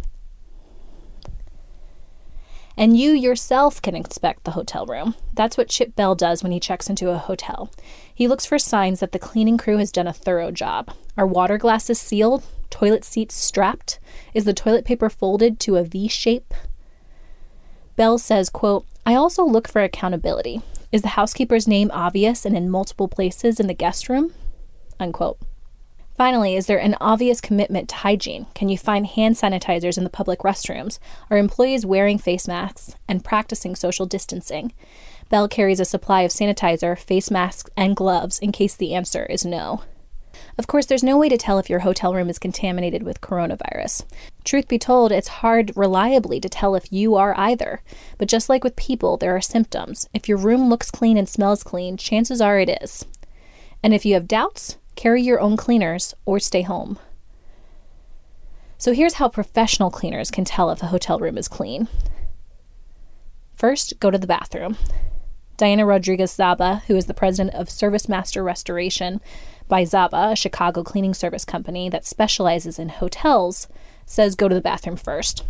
And 2.77 2.97
you 2.97 3.11
yourself 3.11 3.83
can 3.83 3.95
inspect 3.95 4.45
the 4.45 4.53
hotel 4.53 4.87
room. 4.87 5.15
That's 5.35 5.59
what 5.59 5.69
Chip 5.69 5.95
Bell 5.95 6.15
does 6.15 6.43
when 6.43 6.53
he 6.53 6.61
checks 6.61 6.89
into 6.89 7.11
a 7.11 7.19
hotel. 7.19 7.71
He 8.15 8.27
looks 8.27 8.47
for 8.47 8.59
signs 8.59 9.01
that 9.01 9.13
the 9.13 9.19
cleaning 9.19 9.59
crew 9.59 9.77
has 9.77 9.93
done 9.93 10.07
a 10.07 10.13
thorough 10.13 10.51
job. 10.51 10.95
Are 11.17 11.27
water 11.27 11.59
glasses 11.59 12.01
sealed? 12.01 12.45
Toilet 12.71 13.05
seats 13.05 13.35
strapped? 13.35 13.99
Is 14.33 14.45
the 14.45 14.55
toilet 14.55 14.87
paper 14.87 15.11
folded 15.11 15.61
to 15.61 15.77
a 15.77 15.85
V 15.85 16.09
shape? 16.09 16.55
Bell 17.97 18.17
says, 18.17 18.49
quote, 18.49 18.87
I 19.05 19.15
also 19.15 19.45
look 19.45 19.69
for 19.69 19.83
accountability. 19.83 20.63
Is 20.91 21.03
the 21.03 21.09
housekeeper's 21.09 21.69
name 21.69 21.91
obvious 21.93 22.47
and 22.47 22.57
in 22.57 22.71
multiple 22.71 23.09
places 23.09 23.61
in 23.61 23.67
the 23.67 23.75
guest 23.75 24.09
room? 24.09 24.33
Unquote. 24.99 25.39
Finally, 26.23 26.55
is 26.55 26.67
there 26.67 26.79
an 26.79 26.97
obvious 27.01 27.41
commitment 27.41 27.89
to 27.89 27.97
hygiene? 27.97 28.47
Can 28.55 28.69
you 28.69 28.79
find 28.79 29.09
hand 29.09 29.35
sanitizers 29.35 29.99
in 29.99 30.05
the 30.05 30.09
public 30.09 30.39
restrooms? 30.45 31.01
Are 31.31 31.37
employees 31.37 31.85
wearing 31.85 32.17
face 32.17 32.47
masks 32.47 32.95
and 33.09 33.25
practicing 33.25 33.75
social 33.75 34.07
distancing? 34.07 34.73
Bell 35.31 35.49
carries 35.49 35.81
a 35.81 35.85
supply 35.85 36.21
of 36.23 36.31
sanitizer, 36.31 36.97
face 36.97 37.29
masks, 37.29 37.69
and 37.77 37.97
gloves 37.97 38.39
in 38.39 38.53
case 38.53 38.77
the 38.77 38.95
answer 38.95 39.27
is 39.27 39.45
no. 39.45 39.83
Of 40.57 40.69
course, 40.69 40.87
there's 40.87 41.03
no 41.03 41.19
way 41.19 41.29
to 41.29 41.37
tell 41.37 41.59
if 41.59 41.69
your 41.69 41.81
hotel 41.81 42.15
room 42.15 42.31
is 42.31 42.39
contaminated 42.39 43.03
with 43.03 43.21
coronavirus. 43.21 44.05
Truth 44.45 44.69
be 44.69 44.79
told, 44.79 45.11
it's 45.11 45.43
hard 45.43 45.73
reliably 45.75 46.39
to 46.39 46.49
tell 46.49 46.77
if 46.77 46.93
you 46.93 47.17
are 47.17 47.37
either. 47.37 47.83
But 48.17 48.29
just 48.29 48.49
like 48.49 48.63
with 48.63 48.77
people, 48.77 49.17
there 49.17 49.35
are 49.35 49.41
symptoms. 49.41 50.09
If 50.15 50.29
your 50.29 50.39
room 50.39 50.69
looks 50.69 50.89
clean 50.89 51.19
and 51.19 51.29
smells 51.29 51.65
clean, 51.65 51.97
chances 51.97 52.41
are 52.41 52.61
it 52.61 52.79
is. 52.81 53.07
And 53.83 53.93
if 53.93 54.05
you 54.07 54.15
have 54.15 54.29
doubts, 54.29 54.77
carry 55.03 55.21
your 55.21 55.41
own 55.41 55.57
cleaners 55.57 56.15
or 56.25 56.39
stay 56.39 56.63
home. 56.63 56.97
So 58.79 58.93
here's 58.93 59.15
how 59.15 59.29
professional 59.29 59.91
cleaners 59.91 60.31
can 60.31 60.45
tell 60.45 60.71
if 60.71 60.81
a 60.81 60.87
hotel 60.87 61.19
room 61.19 61.37
is 61.37 61.49
clean. 61.49 61.89
First, 63.57 63.99
go 63.99 64.13
to 64.13 64.19
the 64.19 64.29
bathroom. 64.29 64.77
Diana 65.57 65.85
Rodriguez 65.85 66.37
Zaba, 66.37 66.83
who 66.85 66.95
is 66.95 67.07
the 67.07 67.15
president 67.15 67.57
of 67.57 67.69
Service 67.69 68.09
Master 68.09 68.45
Restoration 68.45 69.21
by 69.67 69.83
Zaba, 69.83 70.31
a 70.31 70.37
Chicago 70.37 70.85
cleaning 70.85 71.15
service 71.15 71.45
company 71.45 71.89
that 71.89 72.07
specializes 72.07 72.79
in 72.79 72.89
hotels, 72.89 73.67
says 74.07 74.37
go 74.37 74.47
to 74.47 74.55
the 74.55 74.61
bathroom 74.61 74.97
first. 74.97 75.43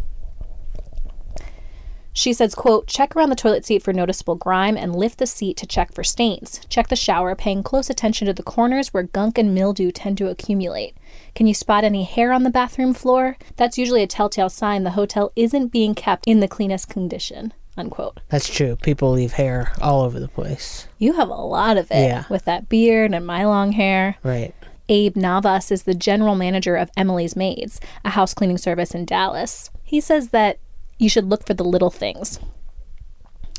She 2.14 2.32
says, 2.34 2.54
quote, 2.54 2.86
check 2.86 3.16
around 3.16 3.30
the 3.30 3.36
toilet 3.36 3.64
seat 3.64 3.82
for 3.82 3.92
noticeable 3.92 4.34
grime 4.34 4.76
and 4.76 4.94
lift 4.94 5.18
the 5.18 5.26
seat 5.26 5.56
to 5.58 5.66
check 5.66 5.94
for 5.94 6.04
stains. 6.04 6.60
Check 6.68 6.88
the 6.88 6.96
shower, 6.96 7.34
paying 7.34 7.62
close 7.62 7.88
attention 7.88 8.26
to 8.26 8.34
the 8.34 8.42
corners 8.42 8.88
where 8.92 9.02
gunk 9.04 9.38
and 9.38 9.54
mildew 9.54 9.90
tend 9.90 10.18
to 10.18 10.28
accumulate. 10.28 10.94
Can 11.34 11.46
you 11.46 11.54
spot 11.54 11.84
any 11.84 12.04
hair 12.04 12.32
on 12.32 12.42
the 12.42 12.50
bathroom 12.50 12.92
floor? 12.92 13.36
That's 13.56 13.78
usually 13.78 14.02
a 14.02 14.06
telltale 14.06 14.50
sign 14.50 14.84
the 14.84 14.90
hotel 14.90 15.32
isn't 15.36 15.68
being 15.68 15.94
kept 15.94 16.26
in 16.26 16.40
the 16.40 16.48
cleanest 16.48 16.88
condition. 16.90 17.54
Unquote. 17.78 18.20
That's 18.28 18.50
true. 18.54 18.76
People 18.76 19.12
leave 19.12 19.32
hair 19.32 19.72
all 19.80 20.02
over 20.02 20.20
the 20.20 20.28
place. 20.28 20.86
You 20.98 21.14
have 21.14 21.30
a 21.30 21.34
lot 21.34 21.78
of 21.78 21.90
it 21.90 22.08
Yeah. 22.08 22.24
with 22.28 22.44
that 22.44 22.68
beard 22.68 23.14
and 23.14 23.26
my 23.26 23.46
long 23.46 23.72
hair. 23.72 24.16
Right. 24.22 24.54
Abe 24.90 25.16
Navas 25.16 25.70
is 25.72 25.84
the 25.84 25.94
general 25.94 26.34
manager 26.34 26.76
of 26.76 26.90
Emily's 26.98 27.34
Maids, 27.34 27.80
a 28.04 28.10
house 28.10 28.34
cleaning 28.34 28.58
service 28.58 28.94
in 28.94 29.06
Dallas. 29.06 29.70
He 29.82 30.00
says 30.02 30.28
that 30.28 30.58
you 31.02 31.08
should 31.08 31.28
look 31.28 31.46
for 31.46 31.54
the 31.54 31.64
little 31.64 31.90
things. 31.90 32.38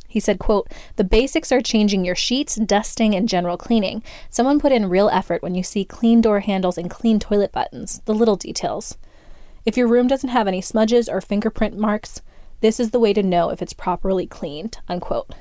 He 0.08 0.20
said, 0.20 0.40
quote, 0.40 0.72
The 0.96 1.04
basics 1.04 1.52
are 1.52 1.62
changing 1.62 2.06
your 2.06 2.16
sheets, 2.16 2.56
dusting, 2.56 3.16
and 3.16 3.28
general 3.28 3.58
cleaning. 3.58 4.04
Someone 4.30 4.60
put 4.60 4.72
in 4.72 4.90
real 4.90 5.10
effort 5.10 5.42
when 5.42 5.56
you 5.56 5.64
see 5.64 5.84
clean 5.84 6.22
door 6.22 6.42
handles 6.42 6.78
and 6.78 6.90
clean 6.90 7.20
toilet 7.20 7.52
buttons, 7.52 8.02
the 8.06 8.14
little 8.14 8.36
details. 8.36 8.98
If 9.66 9.76
your 9.76 9.88
room 9.88 10.08
doesn't 10.08 10.30
have 10.30 10.48
any 10.48 10.62
smudges 10.62 11.10
or 11.10 11.20
fingerprint 11.20 11.78
marks, 11.78 12.22
this 12.62 12.80
is 12.80 12.92
the 12.92 13.00
way 13.00 13.12
to 13.12 13.24
know 13.24 13.50
if 13.50 13.62
it's 13.62 13.74
properly 13.74 14.28
cleaned, 14.28 14.78
unquote. 14.88 15.34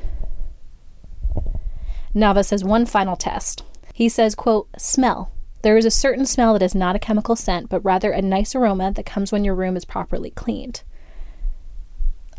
Navas 2.15 2.51
has 2.51 2.65
one 2.65 2.87
final 2.87 3.17
test. 3.17 3.63
He 3.93 4.09
says, 4.09 4.35
quote, 4.35 4.69
smell. 4.79 5.31
There 5.63 5.77
is 5.77 5.85
a 5.85 5.91
certain 5.91 6.27
smell 6.27 6.55
that 6.55 6.63
is 6.63 6.75
not 6.75 6.97
a 6.97 6.99
chemical 6.99 7.37
scent, 7.37 7.69
but 7.69 7.85
rather 7.85 8.11
a 8.11 8.23
nice 8.23 8.55
aroma 8.55 8.91
that 8.93 9.07
comes 9.07 9.31
when 9.31 9.45
your 9.45 9.55
room 9.55 9.77
is 9.77 9.85
properly 9.85 10.31
cleaned. 10.31 10.83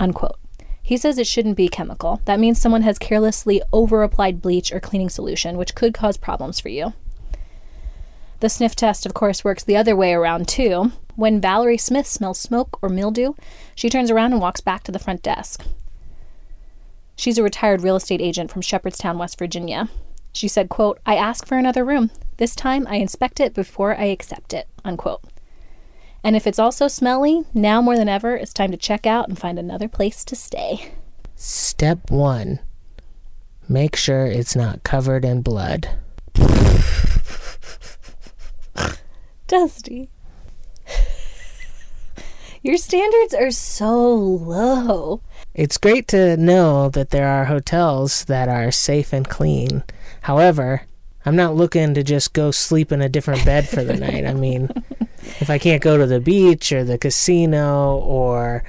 Unquote. 0.03 0.37
He 0.81 0.97
says 0.97 1.17
it 1.17 1.27
shouldn't 1.27 1.55
be 1.55 1.69
chemical. 1.69 2.19
That 2.25 2.37
means 2.37 2.59
someone 2.59 2.81
has 2.81 2.99
carelessly 2.99 3.61
over 3.71 4.03
applied 4.03 4.41
bleach 4.41 4.69
or 4.73 4.81
cleaning 4.81 5.07
solution, 5.07 5.55
which 5.55 5.75
could 5.75 5.93
cause 5.93 6.17
problems 6.17 6.59
for 6.59 6.67
you. 6.67 6.91
The 8.41 8.49
sniff 8.49 8.75
test, 8.75 9.05
of 9.05 9.13
course, 9.13 9.45
works 9.45 9.63
the 9.63 9.77
other 9.77 9.95
way 9.95 10.11
around 10.11 10.49
too. 10.49 10.91
When 11.15 11.39
Valerie 11.39 11.77
Smith 11.77 12.05
smells 12.05 12.37
smoke 12.37 12.77
or 12.81 12.89
mildew, 12.89 13.35
she 13.75 13.89
turns 13.89 14.11
around 14.11 14.33
and 14.33 14.41
walks 14.41 14.59
back 14.59 14.83
to 14.83 14.91
the 14.91 14.99
front 14.99 15.23
desk. 15.23 15.65
She's 17.15 17.37
a 17.37 17.43
retired 17.43 17.81
real 17.81 17.95
estate 17.95 18.19
agent 18.19 18.51
from 18.51 18.61
Shepherdstown, 18.61 19.17
West 19.17 19.39
Virginia. 19.39 19.87
She 20.33 20.49
said, 20.49 20.67
quote, 20.67 20.99
I 21.05 21.15
ask 21.15 21.47
for 21.47 21.57
another 21.57 21.85
room. 21.85 22.11
This 22.35 22.55
time 22.55 22.87
I 22.89 22.95
inspect 22.95 23.39
it 23.39 23.53
before 23.53 23.95
I 23.95 24.05
accept 24.07 24.53
it, 24.53 24.67
unquote. 24.83 25.21
And 26.23 26.35
if 26.35 26.47
it's 26.47 26.59
also 26.59 26.87
smelly, 26.87 27.43
now 27.53 27.81
more 27.81 27.97
than 27.97 28.07
ever, 28.07 28.35
it's 28.35 28.53
time 28.53 28.71
to 28.71 28.77
check 28.77 29.05
out 29.05 29.27
and 29.27 29.37
find 29.37 29.59
another 29.59 29.89
place 29.89 30.23
to 30.25 30.35
stay. 30.35 30.93
Step 31.35 32.09
one 32.09 32.59
make 33.67 33.95
sure 33.95 34.25
it's 34.25 34.55
not 34.55 34.83
covered 34.83 35.25
in 35.25 35.41
blood. 35.41 35.89
Dusty. 39.47 40.09
Your 42.61 42.77
standards 42.77 43.33
are 43.33 43.51
so 43.51 44.15
low. 44.15 45.21
It's 45.53 45.77
great 45.77 46.07
to 46.09 46.37
know 46.37 46.89
that 46.89 47.09
there 47.09 47.27
are 47.27 47.45
hotels 47.45 48.25
that 48.25 48.47
are 48.47 48.71
safe 48.71 49.11
and 49.11 49.27
clean. 49.27 49.83
However, 50.21 50.83
I'm 51.25 51.35
not 51.35 51.55
looking 51.55 51.93
to 51.93 52.03
just 52.03 52.33
go 52.33 52.51
sleep 52.51 52.91
in 52.91 53.01
a 53.01 53.09
different 53.09 53.43
bed 53.43 53.67
for 53.67 53.83
the 53.83 53.95
night. 53.97 54.25
I 54.25 54.33
mean, 54.33 54.69
if 55.39 55.49
I 55.49 55.57
can't 55.57 55.81
go 55.81 55.97
to 55.97 56.05
the 56.05 56.19
beach 56.19 56.71
or 56.71 56.83
the 56.83 56.97
casino 56.97 57.97
or 57.97 58.63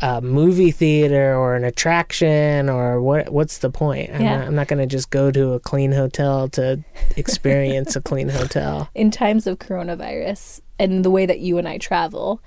a 0.00 0.20
movie 0.20 0.70
theater 0.70 1.34
or 1.36 1.54
an 1.54 1.64
attraction 1.64 2.68
or 2.68 3.00
what 3.00 3.30
what's 3.30 3.58
the 3.58 3.70
point? 3.70 4.10
I'm 4.12 4.20
Yeah. 4.22 4.38
not, 4.44 4.52
not 4.52 4.68
going 4.68 4.80
to 4.80 4.86
just 4.86 5.10
go 5.10 5.30
to 5.30 5.52
a 5.52 5.60
clean 5.60 5.92
hotel 5.92 6.48
to 6.50 6.82
experience 7.16 7.96
a 7.96 8.00
clean 8.00 8.28
hotel. 8.28 8.90
In 8.94 9.10
times 9.10 9.46
of 9.46 9.58
coronavirus 9.58 10.60
and 10.78 11.04
the 11.04 11.10
way 11.10 11.26
that 11.26 11.40
you 11.40 11.58
and 11.58 11.68
I 11.68 11.78
travel, 11.78 12.40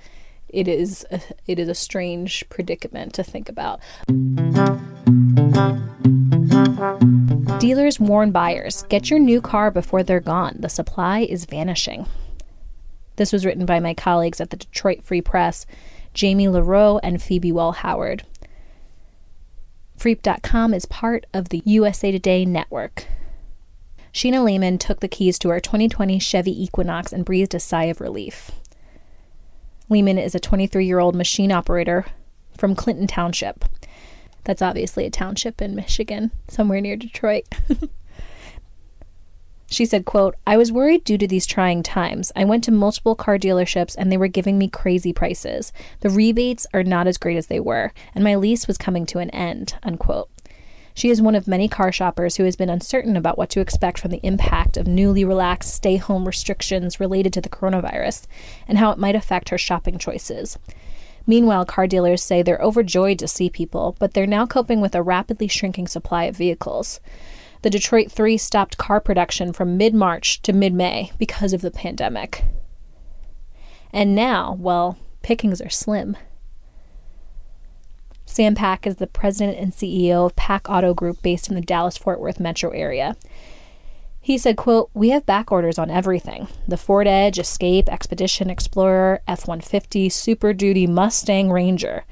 it 0.48 0.68
is 0.68 1.04
a, 1.10 1.20
it 1.46 1.58
is 1.58 1.68
a 1.68 1.74
strange 1.74 2.44
predicament 2.48 3.12
to 3.14 3.24
think 3.24 3.48
about. 3.48 3.80
Dealers 7.58 7.98
warn 7.98 8.30
buyers, 8.30 8.84
get 8.88 9.10
your 9.10 9.18
new 9.18 9.40
car 9.40 9.70
before 9.70 10.02
they're 10.02 10.20
gone. 10.20 10.56
The 10.60 10.68
supply 10.68 11.20
is 11.20 11.44
vanishing. 11.44 12.06
This 13.18 13.32
was 13.32 13.44
written 13.44 13.66
by 13.66 13.80
my 13.80 13.94
colleagues 13.94 14.40
at 14.40 14.50
the 14.50 14.56
Detroit 14.56 15.02
Free 15.02 15.20
Press, 15.20 15.66
Jamie 16.14 16.46
LaReau 16.46 17.00
and 17.02 17.20
Phoebe 17.20 17.50
Wall 17.50 17.72
Howard. 17.72 18.22
Freep.com 19.98 20.72
is 20.72 20.86
part 20.86 21.26
of 21.34 21.48
the 21.48 21.60
USA 21.64 22.12
Today 22.12 22.44
network. 22.44 23.06
Sheena 24.12 24.44
Lehman 24.44 24.78
took 24.78 25.00
the 25.00 25.08
keys 25.08 25.36
to 25.40 25.48
her 25.48 25.58
2020 25.58 26.20
Chevy 26.20 26.62
Equinox 26.62 27.12
and 27.12 27.24
breathed 27.24 27.56
a 27.56 27.60
sigh 27.60 27.84
of 27.84 28.00
relief. 28.00 28.52
Lehman 29.88 30.16
is 30.16 30.36
a 30.36 30.40
23 30.40 30.86
year 30.86 31.00
old 31.00 31.16
machine 31.16 31.50
operator 31.50 32.06
from 32.56 32.76
Clinton 32.76 33.08
Township. 33.08 33.64
That's 34.44 34.62
obviously 34.62 35.06
a 35.06 35.10
township 35.10 35.60
in 35.60 35.74
Michigan, 35.74 36.30
somewhere 36.46 36.80
near 36.80 36.96
Detroit. 36.96 37.46
She 39.70 39.84
said, 39.84 40.06
quote, 40.06 40.34
I 40.46 40.56
was 40.56 40.72
worried 40.72 41.04
due 41.04 41.18
to 41.18 41.26
these 41.26 41.46
trying 41.46 41.82
times. 41.82 42.32
I 42.34 42.44
went 42.44 42.64
to 42.64 42.72
multiple 42.72 43.14
car 43.14 43.38
dealerships 43.38 43.94
and 43.98 44.10
they 44.10 44.16
were 44.16 44.28
giving 44.28 44.56
me 44.56 44.68
crazy 44.68 45.12
prices. 45.12 45.72
The 46.00 46.08
rebates 46.08 46.66
are 46.72 46.82
not 46.82 47.06
as 47.06 47.18
great 47.18 47.36
as 47.36 47.48
they 47.48 47.60
were, 47.60 47.92
and 48.14 48.24
my 48.24 48.34
lease 48.34 48.66
was 48.66 48.78
coming 48.78 49.04
to 49.06 49.18
an 49.18 49.28
end, 49.30 49.74
unquote. 49.82 50.30
She 50.94 51.10
is 51.10 51.22
one 51.22 51.34
of 51.34 51.46
many 51.46 51.68
car 51.68 51.92
shoppers 51.92 52.36
who 52.36 52.44
has 52.44 52.56
been 52.56 52.70
uncertain 52.70 53.16
about 53.16 53.38
what 53.38 53.50
to 53.50 53.60
expect 53.60 54.00
from 54.00 54.10
the 54.10 54.24
impact 54.24 54.76
of 54.76 54.88
newly 54.88 55.24
relaxed 55.24 55.74
stay 55.74 55.96
home 55.96 56.26
restrictions 56.26 56.98
related 56.98 57.32
to 57.34 57.40
the 57.40 57.50
coronavirus 57.50 58.26
and 58.66 58.78
how 58.78 58.90
it 58.90 58.98
might 58.98 59.14
affect 59.14 59.50
her 59.50 59.58
shopping 59.58 59.98
choices. 59.98 60.58
Meanwhile, 61.26 61.66
car 61.66 61.86
dealers 61.86 62.22
say 62.22 62.42
they're 62.42 62.58
overjoyed 62.58 63.18
to 63.18 63.28
see 63.28 63.50
people, 63.50 63.96
but 63.98 64.14
they're 64.14 64.26
now 64.26 64.46
coping 64.46 64.80
with 64.80 64.94
a 64.94 65.02
rapidly 65.02 65.46
shrinking 65.46 65.86
supply 65.86 66.24
of 66.24 66.36
vehicles. 66.38 67.00
The 67.62 67.70
Detroit 67.70 68.10
3 68.10 68.36
stopped 68.36 68.78
car 68.78 69.00
production 69.00 69.52
from 69.52 69.76
mid 69.76 69.94
March 69.94 70.40
to 70.42 70.52
mid 70.52 70.72
May 70.72 71.12
because 71.18 71.52
of 71.52 71.60
the 71.60 71.70
pandemic. 71.70 72.44
And 73.92 74.14
now, 74.14 74.56
well, 74.58 74.98
pickings 75.22 75.60
are 75.60 75.70
slim. 75.70 76.16
Sam 78.26 78.54
Pack 78.54 78.86
is 78.86 78.96
the 78.96 79.06
president 79.06 79.58
and 79.58 79.72
CEO 79.72 80.26
of 80.26 80.36
Pack 80.36 80.68
Auto 80.68 80.94
Group 80.94 81.22
based 81.22 81.48
in 81.48 81.54
the 81.54 81.60
Dallas 81.60 81.96
Fort 81.96 82.20
Worth 82.20 82.38
metro 82.38 82.70
area. 82.70 83.16
He 84.20 84.36
said, 84.36 84.56
quote, 84.56 84.90
We 84.92 85.08
have 85.10 85.24
back 85.24 85.50
orders 85.50 85.78
on 85.78 85.90
everything. 85.90 86.48
The 86.68 86.76
Ford 86.76 87.06
Edge, 87.06 87.38
Escape, 87.38 87.88
Expedition, 87.88 88.50
Explorer, 88.50 89.22
F-150, 89.26 90.12
Super 90.12 90.52
Duty, 90.52 90.86
Mustang, 90.86 91.50
Ranger. 91.50 92.04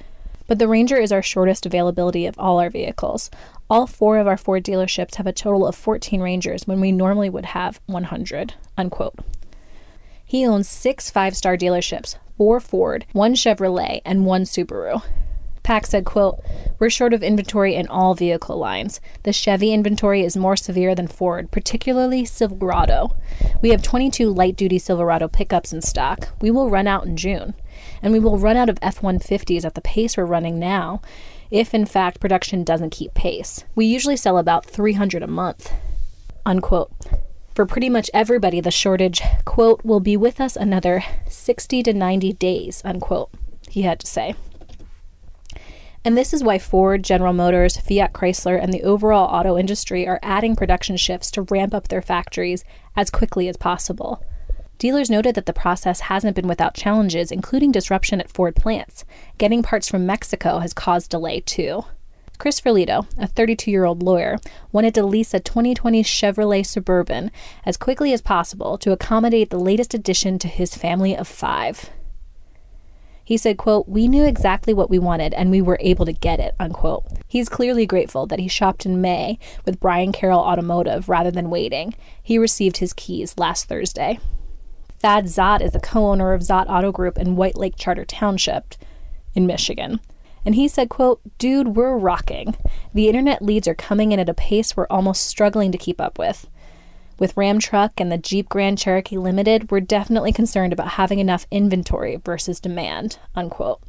But 0.47 0.59
the 0.59 0.69
Ranger 0.69 0.97
is 0.97 1.13
our 1.13 1.23
shortest 1.23 1.67
availability 1.67 2.25
of 2.25 2.39
all 2.39 2.59
our 2.59 2.71
vehicles. 2.71 3.31
All 3.69 3.89
four 3.89 4.19
of 4.19 4.29
our 4.29 4.37
Ford 4.37 4.65
dealerships 4.65 5.17
have 5.17 5.27
a 5.27 5.33
total 5.33 5.67
of 5.67 5.75
14 5.75 6.21
Rangers 6.21 6.69
when 6.69 6.81
we 6.81 6.93
normally 6.93 7.29
would 7.29 7.47
have 7.47 7.81
100, 7.87 8.55
unquote. 8.79 9.19
He 10.25 10.47
owns 10.47 10.69
six 10.69 11.11
five-star 11.11 11.57
dealerships, 11.57 12.17
four 12.37 12.61
Ford, 12.61 13.07
one 13.13 13.35
Chevrolet, 13.35 14.03
and 14.05 14.25
one 14.25 14.45
Subaru. 14.45 15.03
Pack 15.65 15.87
said, 15.87 16.05
quote, 16.05 16.41
We're 16.79 16.91
short 16.91 17.13
of 17.13 17.25
inventory 17.25 17.75
in 17.75 17.89
all 17.89 18.15
vehicle 18.15 18.57
lines. 18.57 19.01
The 19.25 19.33
Chevy 19.33 19.73
inventory 19.73 20.23
is 20.23 20.37
more 20.37 20.55
severe 20.55 20.95
than 20.95 21.09
Ford, 21.09 21.51
particularly 21.51 22.25
Silverado. 22.25 23.17
We 23.61 23.71
have 23.71 23.83
22 23.83 24.31
light 24.31 24.55
duty 24.55 24.79
Silverado 24.79 25.27
pickups 25.27 25.73
in 25.73 25.83
stock. 25.83 26.29
We 26.41 26.53
will 26.53 26.71
run 26.71 26.87
out 26.87 27.05
in 27.05 27.17
June. 27.17 27.55
And 28.01 28.13
we 28.13 28.21
will 28.21 28.39
run 28.39 28.57
out 28.57 28.69
of 28.69 28.79
F 28.81 29.01
150s 29.01 29.65
at 29.65 29.75
the 29.75 29.81
pace 29.81 30.17
we're 30.17 30.25
running 30.25 30.61
now 30.61 31.03
if 31.51 31.75
in 31.75 31.87
fact 31.87 32.21
production 32.21 32.65
doesn't 32.65 32.91
keep 32.91 33.15
pace. 33.15 33.65
We 33.75 33.87
usually 33.87 34.17
sell 34.17 34.39
about 34.39 34.67
300 34.67 35.23
a 35.23 35.27
month. 35.27 35.73
Unquote. 36.45 36.93
For 37.55 37.65
pretty 37.65 37.89
much 37.89 38.11
everybody, 38.13 38.61
the 38.61 38.71
shortage, 38.71 39.23
quote, 39.45 39.85
will 39.85 40.01
be 40.01 40.17
with 40.17 40.41
us 40.41 40.57
another 40.57 41.03
60 41.29 41.83
to 41.85 41.93
90 41.95 42.35
days, 42.35 42.83
unquote, 42.85 43.31
he 43.71 43.83
had 43.83 43.99
to 44.01 44.07
say. 44.07 44.35
And 46.05 46.17
this 46.17 46.33
is 46.33 46.45
why 46.45 46.59
Ford, 46.59 47.03
General 47.03 47.33
Motors, 47.33 47.79
Fiat 47.79 48.13
Chrysler, 48.13 48.63
and 48.63 48.73
the 48.73 48.85
overall 48.85 49.27
auto 49.35 49.59
industry 49.59 50.07
are 50.07 50.21
adding 50.23 50.55
production 50.55 50.97
shifts 50.97 51.33
to 51.33 51.43
ramp 51.43 51.75
up 51.75 51.89
their 51.89 52.03
factories 52.03 52.63
as 52.95 53.11
quickly 53.11 53.49
as 53.49 53.57
possible. 53.57 54.23
Dealers 54.79 55.09
noted 55.09 55.35
that 55.35 55.47
the 55.47 55.53
process 55.53 56.01
hasn't 56.01 56.37
been 56.37 56.49
without 56.49 56.75
challenges, 56.75 57.33
including 57.33 57.73
disruption 57.73 58.21
at 58.21 58.31
Ford 58.31 58.55
plants. 58.55 59.05
Getting 59.39 59.63
parts 59.63 59.89
from 59.89 60.05
Mexico 60.05 60.59
has 60.59 60.75
caused 60.75 61.11
delay, 61.11 61.41
too. 61.41 61.85
Chris 62.39 62.61
Verlito, 62.61 63.07
a 63.17 63.27
32 63.27 63.71
year 63.71 63.85
old 63.85 64.03
lawyer, 64.03 64.39
wanted 64.73 64.95
to 64.95 65.07
lease 65.07 65.33
a 65.33 65.41
2020 65.41 66.03
Chevrolet 66.03 66.67
Suburban 66.67 67.31
as 67.65 67.79
quickly 67.79 68.13
as 68.13 68.21
possible 68.21 68.77
to 68.79 68.93
accommodate 68.93 69.49
the 69.49 69.59
latest 69.59 69.95
addition 69.95 70.39
to 70.39 70.49
his 70.49 70.75
family 70.75 71.17
of 71.17 71.27
five. 71.27 71.91
He 73.25 73.37
said, 73.39 73.57
quote, 73.57 73.89
We 73.89 74.07
knew 74.07 74.25
exactly 74.25 74.75
what 74.75 74.91
we 74.91 74.99
wanted 74.99 75.33
and 75.35 75.51
we 75.51 75.63
were 75.63 75.79
able 75.81 76.05
to 76.05 76.13
get 76.13 76.39
it, 76.39 76.55
unquote. 76.61 77.07
He's 77.27 77.49
clearly 77.49 77.87
grateful 77.87 78.27
that 78.27 78.39
he 78.39 78.49
shopped 78.49 78.87
in 78.87 79.01
May 79.01 79.39
with 79.65 79.81
Brian 79.81 80.13
Carroll 80.13 80.39
Automotive 80.39 81.09
rather 81.09 81.31
than 81.31 81.51
waiting. 81.51 81.95
He 82.23 82.39
received 82.39 82.77
his 82.77 82.93
keys 82.93 83.35
last 83.39 83.65
Thursday. 83.65 84.21
Thad 85.01 85.27
Szott 85.27 85.61
is 85.61 85.73
the 85.73 85.81
co 85.81 86.11
owner 86.11 86.33
of 86.33 86.43
Szott 86.43 86.69
Auto 86.69 86.93
Group 86.93 87.19
in 87.19 87.37
White 87.37 87.57
Lake 87.57 87.75
Charter 87.77 88.05
Township 88.05 88.75
in 89.35 89.47
Michigan. 89.47 90.01
And 90.45 90.55
he 90.55 90.69
said, 90.69 90.89
quote, 90.89 91.21
Dude, 91.39 91.77
we're 91.77 91.97
rocking. 91.97 92.57
The 92.95 93.09
internet 93.09 93.43
leads 93.43 93.67
are 93.67 93.75
coming 93.75 94.13
in 94.13 94.21
at 94.21 94.29
a 94.29 94.35
pace 94.35 94.77
we're 94.77 94.87
almost 94.89 95.27
struggling 95.27 95.73
to 95.73 95.79
keep 95.79 96.01
up 96.01 96.19
with. 96.19 96.49
With 97.19 97.37
Ram 97.37 97.59
Truck 97.59 97.99
and 97.99 98.13
the 98.13 98.19
Jeep 98.19 98.49
Grand 98.49 98.79
Cherokee 98.79 99.17
Limited, 99.17 99.71
we're 99.71 99.81
definitely 99.81 100.33
concerned 100.33 100.73
about 100.73 100.91
having 100.91 101.19
enough 101.19 101.47
inventory 101.51 102.21
versus 102.25 102.61
demand, 102.61 103.19
unquote. 103.35 103.81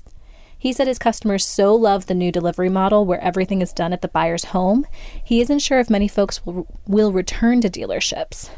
He 0.58 0.74
said 0.74 0.88
his 0.88 0.98
customers 0.98 1.46
so 1.46 1.76
love 1.76 2.08
the 2.08 2.16
new 2.16 2.32
delivery 2.32 2.70
model 2.70 3.06
where 3.06 3.22
everything 3.22 3.62
is 3.62 3.74
done 3.74 3.94
at 3.94 4.02
the 4.02 4.08
buyer's 4.08 4.46
home, 4.46 4.88
he 5.24 5.42
isn't 5.42 5.60
sure 5.60 5.80
if 5.80 5.90
many 5.90 6.08
folks 6.08 6.44
will, 6.46 6.66
will 6.88 7.12
return 7.12 7.62
to 7.62 7.70
dealerships. 7.70 8.50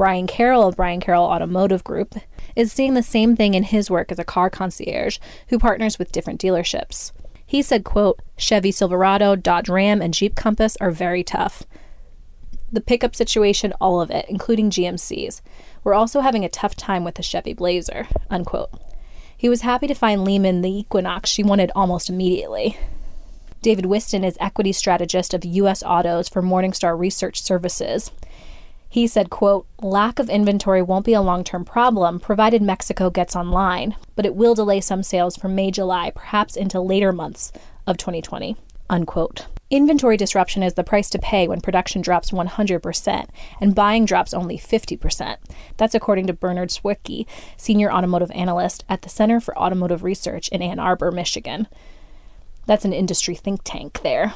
Brian 0.00 0.26
Carroll 0.26 0.66
of 0.66 0.76
Brian 0.76 0.98
Carroll 0.98 1.26
Automotive 1.26 1.84
Group 1.84 2.14
is 2.56 2.72
seeing 2.72 2.94
the 2.94 3.02
same 3.02 3.36
thing 3.36 3.52
in 3.52 3.64
his 3.64 3.90
work 3.90 4.10
as 4.10 4.18
a 4.18 4.24
car 4.24 4.48
concierge 4.48 5.18
who 5.48 5.58
partners 5.58 5.98
with 5.98 6.10
different 6.10 6.40
dealerships. 6.40 7.12
He 7.44 7.60
said, 7.60 7.84
quote, 7.84 8.18
Chevy 8.38 8.72
Silverado, 8.72 9.36
Dodge 9.36 9.68
Ram, 9.68 10.00
and 10.00 10.14
Jeep 10.14 10.34
Compass 10.34 10.78
are 10.80 10.90
very 10.90 11.22
tough 11.22 11.64
the 12.72 12.80
pickup 12.80 13.14
situation, 13.14 13.74
all 13.78 14.00
of 14.00 14.10
it, 14.10 14.24
including 14.30 14.70
GMCs. 14.70 15.42
We're 15.84 15.92
also 15.92 16.20
having 16.20 16.46
a 16.46 16.48
tough 16.48 16.74
time 16.76 17.04
with 17.04 17.16
the 17.16 17.22
Chevy 17.22 17.52
Blazer, 17.52 18.06
unquote. 18.30 18.70
He 19.36 19.50
was 19.50 19.60
happy 19.60 19.86
to 19.86 19.94
find 19.94 20.24
Lehman 20.24 20.62
the 20.62 20.70
Equinox 20.70 21.28
she 21.28 21.42
wanted 21.42 21.70
almost 21.74 22.08
immediately. 22.08 22.78
David 23.60 23.84
Whiston 23.84 24.24
is 24.24 24.38
equity 24.40 24.72
strategist 24.72 25.34
of 25.34 25.44
U.S. 25.44 25.82
Autos 25.82 26.30
for 26.30 26.40
Morningstar 26.40 26.98
Research 26.98 27.42
Services. 27.42 28.10
He 28.92 29.06
said, 29.06 29.30
quote, 29.30 29.66
lack 29.80 30.18
of 30.18 30.28
inventory 30.28 30.82
won't 30.82 31.06
be 31.06 31.14
a 31.14 31.22
long-term 31.22 31.64
problem 31.64 32.18
provided 32.18 32.60
Mexico 32.60 33.08
gets 33.08 33.36
online, 33.36 33.94
but 34.16 34.26
it 34.26 34.34
will 34.34 34.56
delay 34.56 34.80
some 34.80 35.04
sales 35.04 35.36
from 35.36 35.54
May, 35.54 35.70
July, 35.70 36.10
perhaps 36.10 36.56
into 36.56 36.80
later 36.80 37.12
months 37.12 37.52
of 37.86 37.96
2020, 37.96 38.56
unquote. 38.90 39.46
Inventory 39.70 40.16
disruption 40.16 40.64
is 40.64 40.74
the 40.74 40.82
price 40.82 41.08
to 41.10 41.20
pay 41.20 41.46
when 41.46 41.60
production 41.60 42.02
drops 42.02 42.32
100% 42.32 43.28
and 43.60 43.74
buying 43.76 44.04
drops 44.04 44.34
only 44.34 44.58
50%. 44.58 45.36
That's 45.76 45.94
according 45.94 46.26
to 46.26 46.32
Bernard 46.32 46.70
Swiecki, 46.70 47.26
senior 47.56 47.92
automotive 47.92 48.32
analyst 48.32 48.84
at 48.88 49.02
the 49.02 49.08
Center 49.08 49.38
for 49.38 49.56
Automotive 49.56 50.02
Research 50.02 50.48
in 50.48 50.62
Ann 50.62 50.80
Arbor, 50.80 51.12
Michigan. 51.12 51.68
That's 52.66 52.84
an 52.84 52.92
industry 52.92 53.36
think 53.36 53.60
tank 53.62 54.02
there. 54.02 54.34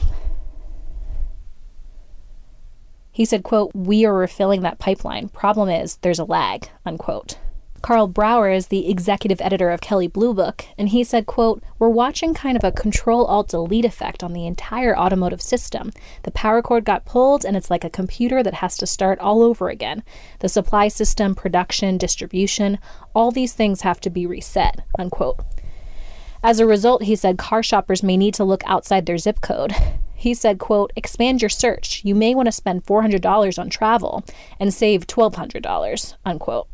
He 3.15 3.25
said, 3.25 3.45
quote, 3.45 3.71
"We 3.75 4.05
are 4.05 4.13
refilling 4.13 4.61
that 4.63 4.81
pipeline. 4.81 5.29
Problem 5.31 5.71
is 5.71 5.97
there's 6.03 6.19
a 6.19 6.25
lag." 6.25 6.69
unquote. 6.85 7.39
Karl 7.85 8.09
Brauer 8.09 8.49
is 8.51 8.69
the 8.69 8.91
executive 8.91 9.43
editor 9.43 9.69
of 9.69 9.83
Kelley 9.83 10.07
Blue 10.09 10.33
Book, 10.33 10.65
and 10.79 10.89
he 10.89 11.05
said, 11.05 11.27
quote, 11.27 11.63
We're 11.79 11.91
watching 11.91 12.33
kind 12.33 12.57
of 12.57 12.65
a 12.65 12.73
control 12.73 13.27
alt 13.27 13.49
delete 13.49 13.85
effect 13.85 14.25
on 14.25 14.33
the 14.33 14.47
entire 14.47 14.97
automotive 14.97 15.43
system. 15.43 15.93
The 16.23 16.31
power 16.31 16.63
cord 16.63 16.87
got 16.87 17.05
pulled, 17.05 17.45
and 17.45 17.59
it's 17.59 17.71
like 17.71 17.85
a 17.85 17.91
computer 17.91 18.43
that 18.43 18.55
has 18.55 18.79
to 18.79 18.87
start 18.87 19.19
all 19.19 19.43
over 19.43 19.69
again. 19.69 20.03
The 20.39 20.49
supply 20.49 20.89
system, 20.89 21.35
production, 21.35 21.99
distribution, 21.99 22.79
all 23.15 23.31
these 23.31 23.53
things 23.53 23.83
have 23.83 24.01
to 24.01 24.09
be 24.09 24.27
reset, 24.27 24.81
unquote. 24.99 25.41
As 26.43 26.61
a 26.61 26.67
result, 26.67 27.03
he 27.03 27.17
said 27.17 27.37
car 27.37 27.63
shoppers 27.63 28.03
may 28.03 28.17
need 28.17 28.33
to 28.35 28.45
look 28.45 28.63
outside 28.65 29.05
their 29.05 29.19
zip 29.19 29.43
code. 29.43 29.75
He 30.25 30.33
said, 30.33 30.59
quote, 30.59 30.91
expand 30.97 31.43
your 31.43 31.51
search. 31.51 32.01
You 32.03 32.15
may 32.15 32.35
want 32.35 32.47
to 32.47 32.53
spend 32.53 32.87
$400 32.87 33.59
on 33.59 33.69
travel 33.69 34.25
and 34.59 34.73
save 34.73 35.07
$1,200, 35.07 36.15
unquote. 36.25 36.67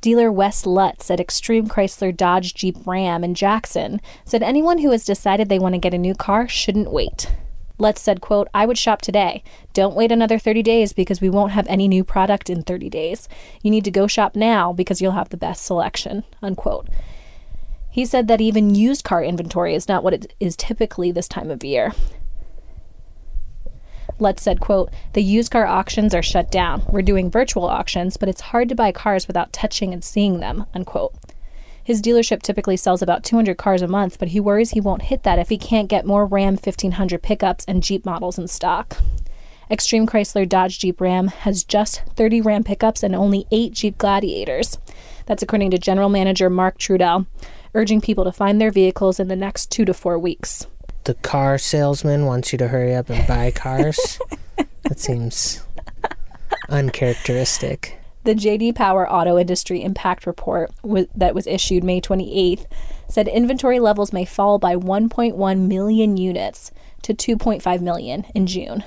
Dealer 0.00 0.32
Wes 0.32 0.66
Lutz 0.66 1.12
at 1.12 1.20
Extreme 1.20 1.68
Chrysler 1.68 2.14
Dodge 2.14 2.52
Jeep 2.52 2.76
Ram 2.84 3.22
in 3.22 3.34
Jackson 3.34 4.00
said 4.24 4.42
anyone 4.42 4.78
who 4.78 4.90
has 4.90 5.04
decided 5.04 5.48
they 5.48 5.60
want 5.60 5.76
to 5.76 5.78
get 5.80 5.94
a 5.94 5.98
new 5.98 6.12
car 6.12 6.48
shouldn't 6.48 6.90
wait. 6.90 7.32
Lutz 7.78 8.02
said, 8.02 8.20
quote, 8.20 8.48
I 8.52 8.66
would 8.66 8.78
shop 8.78 9.00
today. 9.00 9.44
Don't 9.72 9.94
wait 9.94 10.10
another 10.10 10.40
30 10.40 10.64
days 10.64 10.92
because 10.92 11.20
we 11.20 11.30
won't 11.30 11.52
have 11.52 11.68
any 11.68 11.86
new 11.86 12.02
product 12.02 12.50
in 12.50 12.64
30 12.64 12.90
days. 12.90 13.28
You 13.62 13.70
need 13.70 13.84
to 13.84 13.92
go 13.92 14.08
shop 14.08 14.34
now 14.34 14.72
because 14.72 15.00
you'll 15.00 15.12
have 15.12 15.28
the 15.28 15.36
best 15.36 15.64
selection, 15.64 16.24
unquote. 16.42 16.88
He 17.92 18.04
said 18.04 18.26
that 18.26 18.40
even 18.40 18.74
used 18.74 19.04
car 19.04 19.22
inventory 19.22 19.72
is 19.76 19.86
not 19.86 20.02
what 20.02 20.14
it 20.14 20.34
is 20.40 20.56
typically 20.56 21.12
this 21.12 21.28
time 21.28 21.48
of 21.48 21.62
year. 21.62 21.92
Lutz 24.18 24.42
said, 24.42 24.60
quote, 24.60 24.90
the 25.12 25.22
used 25.22 25.50
car 25.50 25.66
auctions 25.66 26.14
are 26.14 26.22
shut 26.22 26.50
down. 26.50 26.82
We're 26.88 27.02
doing 27.02 27.30
virtual 27.30 27.64
auctions, 27.64 28.16
but 28.16 28.28
it's 28.28 28.40
hard 28.40 28.68
to 28.68 28.74
buy 28.74 28.92
cars 28.92 29.26
without 29.26 29.52
touching 29.52 29.92
and 29.92 30.04
seeing 30.04 30.40
them, 30.40 30.66
unquote. 30.74 31.14
His 31.82 32.00
dealership 32.00 32.40
typically 32.40 32.78
sells 32.78 33.02
about 33.02 33.24
200 33.24 33.58
cars 33.58 33.82
a 33.82 33.86
month, 33.86 34.18
but 34.18 34.28
he 34.28 34.40
worries 34.40 34.70
he 34.70 34.80
won't 34.80 35.02
hit 35.02 35.22
that 35.24 35.38
if 35.38 35.50
he 35.50 35.58
can't 35.58 35.88
get 35.88 36.06
more 36.06 36.24
Ram 36.24 36.54
1500 36.54 37.22
pickups 37.22 37.64
and 37.66 37.82
Jeep 37.82 38.06
models 38.06 38.38
in 38.38 38.48
stock. 38.48 38.96
Extreme 39.70 40.06
Chrysler 40.06 40.48
Dodge 40.48 40.78
Jeep 40.78 41.00
Ram 41.00 41.28
has 41.28 41.64
just 41.64 42.02
30 42.16 42.40
Ram 42.40 42.64
pickups 42.64 43.02
and 43.02 43.14
only 43.14 43.46
8 43.50 43.72
Jeep 43.72 43.98
Gladiators. 43.98 44.78
That's 45.26 45.42
according 45.42 45.72
to 45.72 45.78
General 45.78 46.08
Manager 46.08 46.48
Mark 46.48 46.78
Trudell, 46.78 47.26
urging 47.74 48.00
people 48.00 48.24
to 48.24 48.32
find 48.32 48.60
their 48.60 48.70
vehicles 48.70 49.18
in 49.18 49.28
the 49.28 49.36
next 49.36 49.70
2 49.70 49.84
to 49.84 49.94
4 49.94 50.18
weeks. 50.18 50.66
The 51.04 51.14
car 51.14 51.58
salesman 51.58 52.24
wants 52.24 52.52
you 52.52 52.58
to 52.58 52.68
hurry 52.68 52.94
up 52.94 53.10
and 53.10 53.26
buy 53.26 53.50
cars. 53.50 54.18
that 54.82 54.98
seems 54.98 55.62
uncharacteristic. 56.70 57.98
The 58.24 58.34
JD 58.34 58.74
Power 58.74 59.10
Auto 59.10 59.36
Industry 59.36 59.82
Impact 59.82 60.26
Report 60.26 60.70
w- 60.82 61.08
that 61.14 61.34
was 61.34 61.46
issued 61.46 61.84
May 61.84 62.00
28th 62.00 62.66
said 63.06 63.28
inventory 63.28 63.78
levels 63.78 64.14
may 64.14 64.24
fall 64.24 64.58
by 64.58 64.76
1.1 64.76 65.68
million 65.68 66.16
units 66.16 66.70
to 67.02 67.12
2.5 67.12 67.82
million 67.82 68.24
in 68.34 68.46
June. 68.46 68.82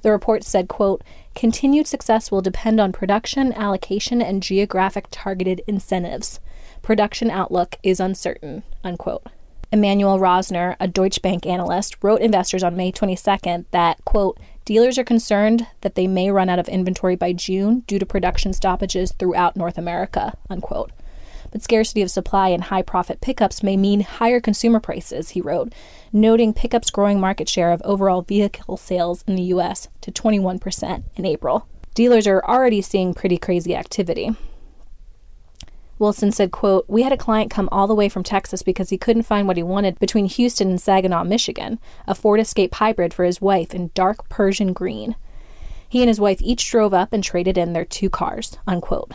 The 0.00 0.10
report 0.10 0.44
said, 0.44 0.66
quote, 0.66 1.04
continued 1.34 1.86
success 1.86 2.30
will 2.30 2.40
depend 2.40 2.80
on 2.80 2.90
production, 2.90 3.52
allocation, 3.52 4.22
and 4.22 4.42
geographic 4.42 5.08
targeted 5.10 5.60
incentives. 5.66 6.40
Production 6.80 7.30
outlook 7.30 7.76
is 7.82 8.00
uncertain, 8.00 8.62
unquote. 8.82 9.26
Emmanuel 9.72 10.18
Rosner, 10.18 10.74
a 10.80 10.88
Deutsche 10.88 11.22
Bank 11.22 11.46
analyst, 11.46 11.96
wrote 12.02 12.20
investors 12.20 12.64
on 12.64 12.76
May 12.76 12.90
22nd 12.90 13.66
that, 13.70 14.04
quote, 14.04 14.36
dealers 14.64 14.98
are 14.98 15.04
concerned 15.04 15.66
that 15.82 15.94
they 15.94 16.08
may 16.08 16.30
run 16.30 16.48
out 16.48 16.58
of 16.58 16.68
inventory 16.68 17.14
by 17.14 17.32
June 17.32 17.84
due 17.86 18.00
to 18.00 18.06
production 18.06 18.52
stoppages 18.52 19.12
throughout 19.12 19.56
North 19.56 19.78
America, 19.78 20.34
unquote. 20.48 20.90
But 21.52 21.62
scarcity 21.62 22.02
of 22.02 22.10
supply 22.10 22.48
and 22.48 22.64
high 22.64 22.82
profit 22.82 23.20
pickups 23.20 23.62
may 23.62 23.76
mean 23.76 24.00
higher 24.00 24.40
consumer 24.40 24.80
prices, 24.80 25.30
he 25.30 25.40
wrote, 25.40 25.72
noting 26.12 26.52
pickups' 26.52 26.90
growing 26.90 27.20
market 27.20 27.48
share 27.48 27.70
of 27.70 27.80
overall 27.84 28.22
vehicle 28.22 28.76
sales 28.76 29.22
in 29.28 29.36
the 29.36 29.42
U.S. 29.44 29.88
to 30.00 30.10
21% 30.10 31.02
in 31.14 31.24
April. 31.24 31.66
Dealers 31.94 32.26
are 32.26 32.44
already 32.44 32.82
seeing 32.82 33.14
pretty 33.14 33.36
crazy 33.38 33.76
activity. 33.76 34.34
Wilson 36.00 36.32
said, 36.32 36.50
quote, 36.50 36.86
We 36.88 37.02
had 37.02 37.12
a 37.12 37.16
client 37.18 37.50
come 37.50 37.68
all 37.70 37.86
the 37.86 37.94
way 37.94 38.08
from 38.08 38.24
Texas 38.24 38.62
because 38.62 38.88
he 38.88 38.96
couldn't 38.96 39.24
find 39.24 39.46
what 39.46 39.58
he 39.58 39.62
wanted 39.62 39.98
between 39.98 40.24
Houston 40.24 40.70
and 40.70 40.80
Saginaw, 40.80 41.24
Michigan, 41.24 41.78
a 42.08 42.14
Ford 42.14 42.40
Escape 42.40 42.74
hybrid 42.76 43.12
for 43.12 43.24
his 43.24 43.42
wife 43.42 43.74
in 43.74 43.90
dark 43.94 44.26
Persian 44.30 44.72
green. 44.72 45.14
He 45.86 46.00
and 46.00 46.08
his 46.08 46.18
wife 46.18 46.40
each 46.40 46.68
drove 46.70 46.94
up 46.94 47.12
and 47.12 47.22
traded 47.22 47.58
in 47.58 47.74
their 47.74 47.84
two 47.84 48.08
cars, 48.08 48.56
unquote. 48.66 49.12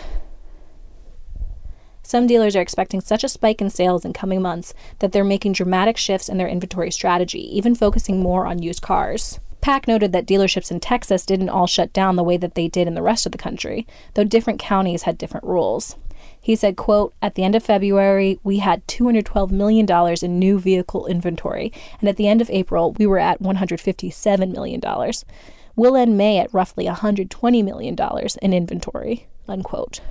Some 2.04 2.28
dealers 2.28 2.56
are 2.56 2.62
expecting 2.62 3.02
such 3.02 3.24
a 3.24 3.30
spike 3.30 3.62
in 3.62 3.72
sales 3.72 4.06
in 4.06 4.14
coming 4.14 4.44
months 4.44 4.76
that 5.00 5.12
they're 5.12 5.24
making 5.24 5.54
dramatic 5.54 5.98
shifts 5.98 6.30
in 6.30 6.38
their 6.38 6.48
inventory 6.48 6.92
strategy, 6.92 7.58
even 7.58 7.74
focusing 7.74 8.20
more 8.20 8.46
on 8.46 8.62
used 8.62 8.84
cars. 8.84 9.40
Pack 9.60 9.88
noted 9.88 10.12
that 10.12 10.28
dealerships 10.28 10.70
in 10.70 10.80
Texas 10.80 11.26
didn't 11.26 11.50
all 11.50 11.66
shut 11.66 11.92
down 11.94 12.16
the 12.16 12.24
way 12.24 12.38
that 12.38 12.54
they 12.54 12.68
did 12.68 12.88
in 12.88 12.94
the 12.94 13.02
rest 13.02 13.26
of 13.26 13.32
the 13.32 13.40
country, 13.40 13.88
though 14.14 14.24
different 14.24 14.60
counties 14.60 15.04
had 15.04 15.18
different 15.18 15.48
rules. 15.48 15.96
He 16.46 16.56
said, 16.56 16.78
quote, 16.78 17.12
At 17.24 17.34
the 17.34 17.44
end 17.44 17.56
of 17.56 17.64
February, 17.64 18.40
we 18.44 18.60
had 18.60 18.86
$212 18.86 19.50
million 19.50 19.88
in 20.22 20.38
new 20.38 20.60
vehicle 20.60 21.08
inventory, 21.08 21.74
and 22.00 22.08
at 22.08 22.18
the 22.18 22.28
end 22.28 22.40
of 22.40 22.52
April, 22.52 22.92
we 23.00 23.08
were 23.08 23.18
at 23.18 23.42
$157 23.42 24.52
million. 24.52 24.80
We'll 25.76 25.96
end 25.98 26.20
May 26.20 26.38
at 26.38 26.54
roughly 26.54 26.86
$120 26.86 27.66
million 27.66 27.98
in 28.44 28.54
inventory, 28.54 29.26
unquote. 29.48 30.02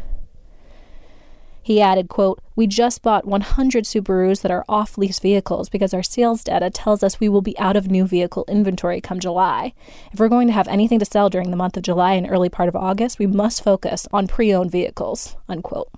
He 1.62 1.81
added, 1.81 2.09
quote, 2.09 2.42
We 2.57 2.66
just 2.66 3.01
bought 3.01 3.25
100 3.25 3.85
Subarus 3.85 4.42
that 4.42 4.51
are 4.51 4.64
off 4.68 4.99
lease 4.99 5.20
vehicles 5.20 5.68
because 5.68 5.94
our 5.94 6.03
sales 6.03 6.42
data 6.42 6.68
tells 6.68 7.05
us 7.05 7.20
we 7.20 7.29
will 7.29 7.42
be 7.42 7.57
out 7.61 7.77
of 7.77 7.92
new 7.92 8.09
vehicle 8.09 8.44
inventory 8.49 9.01
come 9.01 9.20
July. 9.20 9.73
If 10.12 10.18
we're 10.18 10.29
going 10.29 10.49
to 10.49 10.53
have 10.53 10.66
anything 10.66 10.99
to 10.99 11.05
sell 11.05 11.31
during 11.31 11.53
the 11.53 11.57
month 11.57 11.77
of 11.77 11.85
July 11.85 12.14
and 12.14 12.29
early 12.29 12.49
part 12.49 12.68
of 12.68 12.75
August, 12.75 13.20
we 13.20 13.29
must 13.29 13.62
focus 13.62 14.09
on 14.12 14.27
pre 14.27 14.53
owned 14.53 14.73
vehicles, 14.73 15.37
unquote. 15.49 15.88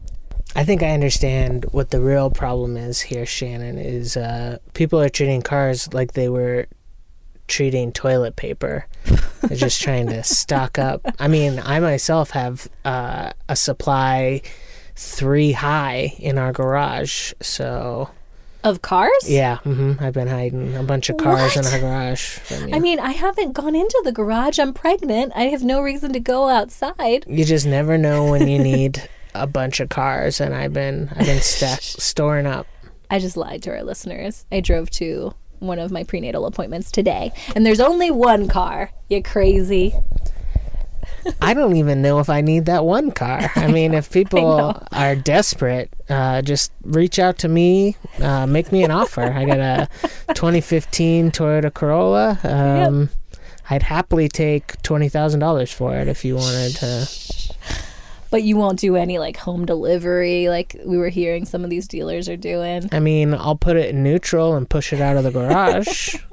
I 0.56 0.64
think 0.64 0.82
I 0.82 0.90
understand 0.90 1.66
what 1.72 1.90
the 1.90 2.00
real 2.00 2.30
problem 2.30 2.76
is 2.76 3.00
here, 3.00 3.26
Shannon, 3.26 3.78
is 3.78 4.16
uh, 4.16 4.58
people 4.72 5.00
are 5.00 5.08
treating 5.10 5.42
cars 5.42 5.92
like 5.92 6.12
they 6.14 6.28
were 6.28 6.66
treating 7.46 7.92
toilet 7.92 8.36
paper. 8.36 8.86
They're 9.42 9.56
just 9.56 9.80
trying 9.82 10.06
to 10.08 10.22
stock 10.24 10.78
up. 10.78 11.02
I 11.20 11.28
mean, 11.28 11.60
I 11.64 11.78
myself 11.80 12.30
have 12.30 12.68
uh, 12.84 13.32
a 13.48 13.54
supply 13.54 14.42
three 14.96 15.52
high 15.52 16.14
in 16.18 16.38
our 16.38 16.52
garage. 16.52 17.34
So 17.42 18.08
Of 18.64 18.80
cars? 18.82 19.28
yeah, 19.28 19.58
hmm 19.58 19.92
I've 20.00 20.14
been 20.14 20.26
hiding 20.28 20.74
a 20.74 20.82
bunch 20.82 21.10
of 21.10 21.18
cars 21.18 21.54
in 21.56 21.66
our 21.66 21.78
garage. 21.78 22.38
I 22.72 22.78
mean, 22.80 22.98
I 22.98 23.12
haven't 23.12 23.52
gone 23.52 23.76
into 23.76 24.00
the 24.04 24.10
garage. 24.12 24.58
I'm 24.58 24.72
pregnant. 24.72 25.32
I 25.36 25.44
have 25.44 25.62
no 25.62 25.82
reason 25.82 26.14
to 26.14 26.20
go 26.20 26.48
outside. 26.48 27.24
you 27.28 27.44
just 27.44 27.66
never 27.66 27.98
know 27.98 28.30
when 28.30 28.48
you 28.48 28.58
need 28.58 29.06
a 29.40 29.46
bunch 29.46 29.80
of 29.80 29.88
cars, 29.88 30.40
and 30.40 30.54
I've 30.54 30.72
been 30.72 31.08
I've 31.16 31.26
been 31.26 31.40
sta- 31.40 31.76
storing 31.80 32.46
up. 32.46 32.66
I 33.10 33.18
just 33.18 33.36
lied 33.36 33.62
to 33.64 33.70
our 33.70 33.82
listeners. 33.82 34.44
I 34.50 34.60
drove 34.60 34.90
to 34.90 35.32
one 35.58 35.78
of 35.78 35.90
my 35.90 36.04
prenatal 36.04 36.46
appointments 36.46 36.90
today, 36.90 37.32
and 37.54 37.64
there's 37.64 37.80
only 37.80 38.10
one 38.10 38.48
car. 38.48 38.90
You 39.08 39.22
crazy? 39.22 39.94
I 41.40 41.54
don't 41.54 41.76
even 41.76 42.02
know 42.02 42.18
if 42.20 42.28
I 42.28 42.40
need 42.40 42.66
that 42.66 42.84
one 42.84 43.10
car. 43.10 43.50
I 43.56 43.66
mean, 43.68 43.94
if 43.94 44.10
people 44.12 44.80
are 44.92 45.16
desperate, 45.16 45.92
uh, 46.08 46.42
just 46.42 46.72
reach 46.82 47.18
out 47.18 47.38
to 47.38 47.48
me, 47.48 47.96
uh, 48.20 48.46
make 48.46 48.70
me 48.72 48.84
an 48.84 48.90
offer. 48.90 49.22
I 49.22 49.44
got 49.44 49.58
a 49.58 49.88
2015 50.34 51.30
Toyota 51.32 51.72
Corolla. 51.72 52.38
Um, 52.42 53.10
I'd 53.68 53.82
happily 53.82 54.28
take 54.28 54.80
twenty 54.82 55.08
thousand 55.08 55.40
dollars 55.40 55.72
for 55.72 55.96
it 55.96 56.06
if 56.06 56.24
you 56.24 56.36
wanted 56.36 56.76
to. 56.76 57.08
But 58.36 58.42
you 58.42 58.58
won't 58.58 58.78
do 58.78 58.96
any 58.96 59.18
like 59.18 59.38
home 59.38 59.64
delivery, 59.64 60.50
like 60.50 60.76
we 60.84 60.98
were 60.98 61.08
hearing 61.08 61.46
some 61.46 61.64
of 61.64 61.70
these 61.70 61.88
dealers 61.88 62.28
are 62.28 62.36
doing. 62.36 62.86
I 62.92 63.00
mean, 63.00 63.32
I'll 63.32 63.56
put 63.56 63.78
it 63.78 63.88
in 63.94 64.02
neutral 64.02 64.54
and 64.56 64.68
push 64.68 64.92
it 64.92 65.00
out 65.00 65.16
of 65.16 65.24
the 65.24 65.30
garage. 65.30 66.16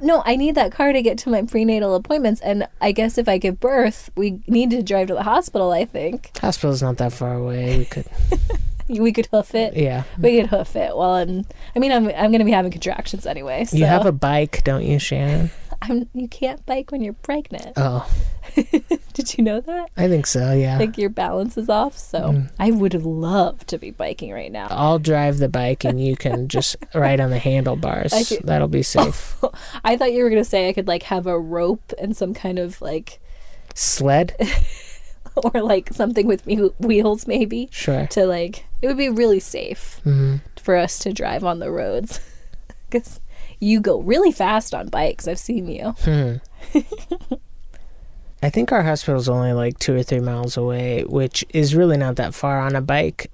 No, 0.00 0.22
I 0.24 0.36
need 0.36 0.54
that 0.54 0.70
car 0.72 0.92
to 0.92 1.02
get 1.02 1.18
to 1.18 1.28
my 1.28 1.42
prenatal 1.42 1.94
appointments, 1.96 2.40
and 2.40 2.68
I 2.80 2.92
guess 2.92 3.18
if 3.18 3.28
I 3.28 3.36
give 3.36 3.58
birth, 3.58 4.10
we 4.16 4.40
need 4.46 4.70
to 4.70 4.80
drive 4.82 5.08
to 5.08 5.14
the 5.14 5.24
hospital. 5.24 5.72
I 5.72 5.84
think 5.86 6.30
Hospital's 6.38 6.80
not 6.80 6.98
that 6.98 7.12
far 7.12 7.34
away. 7.34 7.78
We 7.78 7.84
could, 7.84 8.06
we 8.88 9.12
could 9.12 9.26
hoof 9.32 9.56
it. 9.56 9.76
yeah. 9.76 10.04
We 10.16 10.40
could 10.40 10.50
hoof 10.50 10.76
it. 10.76 10.96
Well, 10.96 11.16
and 11.16 11.44
I 11.74 11.80
mean, 11.80 11.90
I'm 11.90 12.06
I'm 12.10 12.30
gonna 12.30 12.44
be 12.44 12.52
having 12.52 12.70
contractions 12.70 13.26
anyway. 13.26 13.64
So 13.64 13.76
You 13.76 13.86
have 13.86 14.06
a 14.06 14.12
bike, 14.12 14.62
don't 14.62 14.84
you, 14.84 15.00
Shannon? 15.00 15.50
I'm, 15.80 16.08
you 16.12 16.28
can't 16.28 16.64
bike 16.66 16.90
when 16.90 17.02
you're 17.02 17.12
pregnant. 17.12 17.72
Oh, 17.76 18.10
Did 19.12 19.36
you 19.38 19.44
know 19.44 19.60
that? 19.60 19.90
I 19.96 20.08
think 20.08 20.26
so. 20.26 20.52
Yeah. 20.52 20.78
Like 20.78 20.98
your 20.98 21.10
balance 21.10 21.56
is 21.56 21.68
off. 21.68 21.96
So 21.96 22.18
Mm. 22.20 22.50
I 22.58 22.70
would 22.72 22.94
love 22.94 23.64
to 23.66 23.78
be 23.78 23.90
biking 23.90 24.32
right 24.32 24.50
now. 24.50 24.66
I'll 24.70 24.98
drive 24.98 25.38
the 25.38 25.48
bike 25.48 25.84
and 25.84 26.04
you 26.04 26.16
can 26.16 26.48
just 26.48 26.76
ride 26.94 27.20
on 27.20 27.30
the 27.30 27.38
handlebars. 27.38 28.12
See. 28.26 28.38
That'll 28.42 28.68
be 28.68 28.82
safe. 28.82 29.36
I 29.84 29.96
thought 29.96 30.12
you 30.12 30.24
were 30.24 30.30
gonna 30.30 30.44
say 30.44 30.68
I 30.68 30.72
could 30.72 30.88
like 30.88 31.04
have 31.04 31.26
a 31.26 31.38
rope 31.38 31.92
and 31.98 32.16
some 32.16 32.34
kind 32.34 32.58
of 32.58 32.80
like, 32.82 33.20
Sled? 33.74 34.34
or 35.36 35.62
like 35.62 35.92
something 35.92 36.26
with 36.26 36.44
wheels 36.80 37.26
maybe 37.28 37.68
Sure. 37.70 38.06
to 38.08 38.26
like. 38.26 38.64
It 38.82 38.86
would 38.88 38.96
be 38.98 39.08
really 39.08 39.40
safe 39.40 40.00
hmm 40.04 40.36
for 40.60 40.76
us 40.76 40.98
to 41.00 41.12
drive 41.12 41.44
on 41.44 41.60
the 41.60 41.70
roads 41.70 42.20
because 42.90 43.20
you 43.60 43.80
go 43.80 44.00
really 44.00 44.32
fast 44.32 44.74
on 44.74 44.88
bikes. 44.88 45.26
I've 45.28 45.38
seen 45.38 45.68
you. 45.68 45.94
Hmm. 46.04 46.36
I 48.40 48.50
think 48.50 48.70
our 48.70 48.82
hospital's 48.82 49.28
only 49.28 49.52
like 49.52 49.78
two 49.78 49.96
or 49.96 50.02
three 50.02 50.20
miles 50.20 50.56
away, 50.56 51.02
which 51.04 51.44
is 51.50 51.74
really 51.74 51.96
not 51.96 52.16
that 52.16 52.34
far 52.34 52.60
on 52.60 52.76
a 52.76 52.80
bike. 52.80 53.32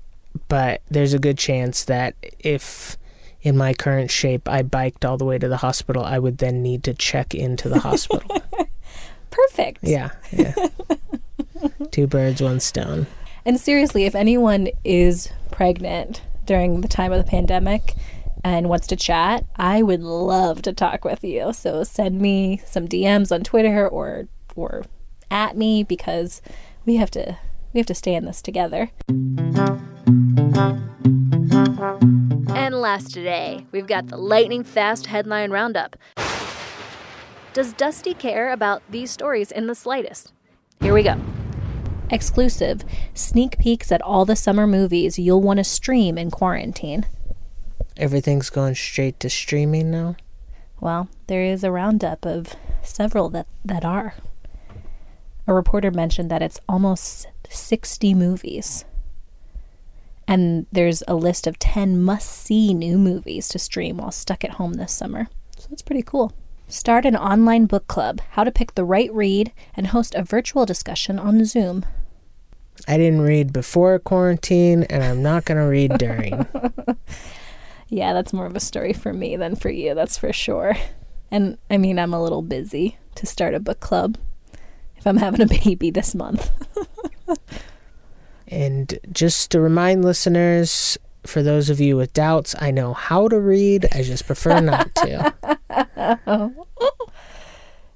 But 0.48 0.80
there's 0.90 1.12
a 1.12 1.18
good 1.18 1.36
chance 1.38 1.84
that 1.84 2.14
if 2.38 2.96
in 3.42 3.56
my 3.56 3.74
current 3.74 4.10
shape 4.10 4.48
I 4.48 4.62
biked 4.62 5.04
all 5.04 5.18
the 5.18 5.24
way 5.26 5.38
to 5.38 5.48
the 5.48 5.58
hospital, 5.58 6.02
I 6.02 6.18
would 6.18 6.38
then 6.38 6.62
need 6.62 6.82
to 6.84 6.94
check 6.94 7.34
into 7.34 7.68
the 7.68 7.80
hospital. 7.80 8.42
Perfect. 9.30 9.80
yeah. 9.82 10.10
Yeah. 10.32 10.54
Two 11.90 12.06
birds, 12.06 12.40
one 12.40 12.60
stone. 12.60 13.06
And 13.44 13.60
seriously, 13.60 14.04
if 14.04 14.14
anyone 14.14 14.68
is 14.84 15.30
pregnant 15.50 16.22
during 16.46 16.80
the 16.80 16.88
time 16.88 17.12
of 17.12 17.18
the 17.22 17.30
pandemic 17.30 17.94
and 18.44 18.68
wants 18.68 18.86
to 18.88 18.96
chat, 18.96 19.46
I 19.56 19.82
would 19.82 20.02
love 20.02 20.62
to 20.62 20.72
talk 20.72 21.04
with 21.04 21.24
you. 21.24 21.52
So 21.54 21.82
send 21.82 22.20
me 22.20 22.60
some 22.66 22.86
DMs 22.86 23.32
on 23.32 23.42
Twitter 23.42 23.88
or 23.88 24.28
or 24.54 24.84
at 25.30 25.56
me 25.56 25.82
because 25.82 26.42
we 26.84 26.96
have 26.96 27.10
to 27.12 27.38
we 27.72 27.80
have 27.80 27.86
to 27.86 27.94
stay 27.94 28.14
in 28.14 28.26
this 28.26 28.42
together. 28.42 28.90
And 32.54 32.74
last 32.80 33.12
today, 33.12 33.66
we've 33.72 33.86
got 33.86 34.08
the 34.08 34.16
lightning 34.16 34.62
fast 34.62 35.06
headline 35.06 35.50
roundup. 35.50 35.96
Does 37.52 37.72
Dusty 37.72 38.14
care 38.14 38.52
about 38.52 38.82
these 38.90 39.10
stories 39.10 39.50
in 39.50 39.66
the 39.66 39.74
slightest? 39.74 40.32
Here 40.80 40.92
we 40.92 41.02
go. 41.02 41.16
Exclusive 42.10 42.84
sneak 43.14 43.58
peeks 43.58 43.90
at 43.90 44.02
all 44.02 44.24
the 44.24 44.36
summer 44.36 44.66
movies 44.66 45.18
you'll 45.18 45.40
want 45.40 45.58
to 45.58 45.64
stream 45.64 46.18
in 46.18 46.30
quarantine. 46.30 47.06
Everything's 47.96 48.50
going 48.50 48.74
straight 48.74 49.20
to 49.20 49.30
streaming 49.30 49.90
now. 49.90 50.16
Well, 50.80 51.08
there 51.28 51.42
is 51.42 51.62
a 51.62 51.70
roundup 51.70 52.26
of 52.26 52.54
several 52.82 53.28
that, 53.30 53.46
that 53.64 53.84
are. 53.84 54.14
A 55.46 55.54
reporter 55.54 55.90
mentioned 55.90 56.30
that 56.30 56.42
it's 56.42 56.60
almost 56.68 57.28
60 57.48 58.14
movies. 58.14 58.84
And 60.26 60.66
there's 60.72 61.02
a 61.06 61.14
list 61.14 61.46
of 61.46 61.58
10 61.58 62.02
must 62.02 62.30
see 62.30 62.74
new 62.74 62.98
movies 62.98 63.48
to 63.48 63.58
stream 63.58 63.98
while 63.98 64.10
stuck 64.10 64.42
at 64.44 64.52
home 64.52 64.74
this 64.74 64.92
summer. 64.92 65.28
So 65.56 65.68
that's 65.70 65.82
pretty 65.82 66.02
cool. 66.02 66.32
Start 66.66 67.04
an 67.04 67.14
online 67.14 67.66
book 67.66 67.86
club, 67.86 68.20
how 68.30 68.42
to 68.42 68.50
pick 68.50 68.74
the 68.74 68.84
right 68.84 69.12
read, 69.12 69.52
and 69.76 69.88
host 69.88 70.14
a 70.14 70.24
virtual 70.24 70.64
discussion 70.64 71.18
on 71.18 71.44
Zoom. 71.44 71.84
I 72.88 72.96
didn't 72.96 73.20
read 73.20 73.52
before 73.52 73.98
quarantine, 73.98 74.84
and 74.84 75.04
I'm 75.04 75.22
not 75.22 75.44
going 75.44 75.58
to 75.58 75.68
read 75.68 75.98
during. 75.98 76.46
Yeah, 77.94 78.12
that's 78.12 78.32
more 78.32 78.46
of 78.46 78.56
a 78.56 78.60
story 78.60 78.92
for 78.92 79.12
me 79.12 79.36
than 79.36 79.54
for 79.54 79.70
you, 79.70 79.94
that's 79.94 80.18
for 80.18 80.32
sure. 80.32 80.76
And 81.30 81.58
I 81.70 81.78
mean, 81.78 81.96
I'm 82.00 82.12
a 82.12 82.20
little 82.20 82.42
busy 82.42 82.98
to 83.14 83.24
start 83.24 83.54
a 83.54 83.60
book 83.60 83.78
club 83.78 84.18
if 84.96 85.06
I'm 85.06 85.18
having 85.18 85.42
a 85.42 85.46
baby 85.64 85.92
this 85.92 86.12
month. 86.12 86.50
and 88.48 88.98
just 89.12 89.52
to 89.52 89.60
remind 89.60 90.04
listeners, 90.04 90.98
for 91.24 91.40
those 91.40 91.70
of 91.70 91.78
you 91.78 91.96
with 91.96 92.12
doubts, 92.12 92.56
I 92.58 92.72
know 92.72 92.94
how 92.94 93.28
to 93.28 93.38
read. 93.38 93.86
I 93.92 94.02
just 94.02 94.26
prefer 94.26 94.58
not 94.58 94.92
to. 94.96 95.32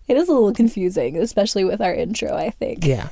it 0.07 0.17
is 0.17 0.29
a 0.29 0.33
little 0.33 0.55
confusing, 0.55 1.17
especially 1.17 1.65
with 1.65 1.81
our 1.81 1.93
intro, 1.93 2.37
I 2.37 2.51
think. 2.51 2.87
Yeah. 2.87 3.09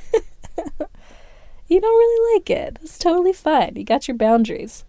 you 1.67 1.81
don't 1.81 1.97
really 1.97 2.35
like 2.35 2.49
it. 2.49 2.79
It's 2.81 2.97
totally 2.97 3.33
fine. 3.33 3.73
You 3.75 3.83
got 3.83 4.07
your 4.07 4.15
boundaries. 4.15 4.85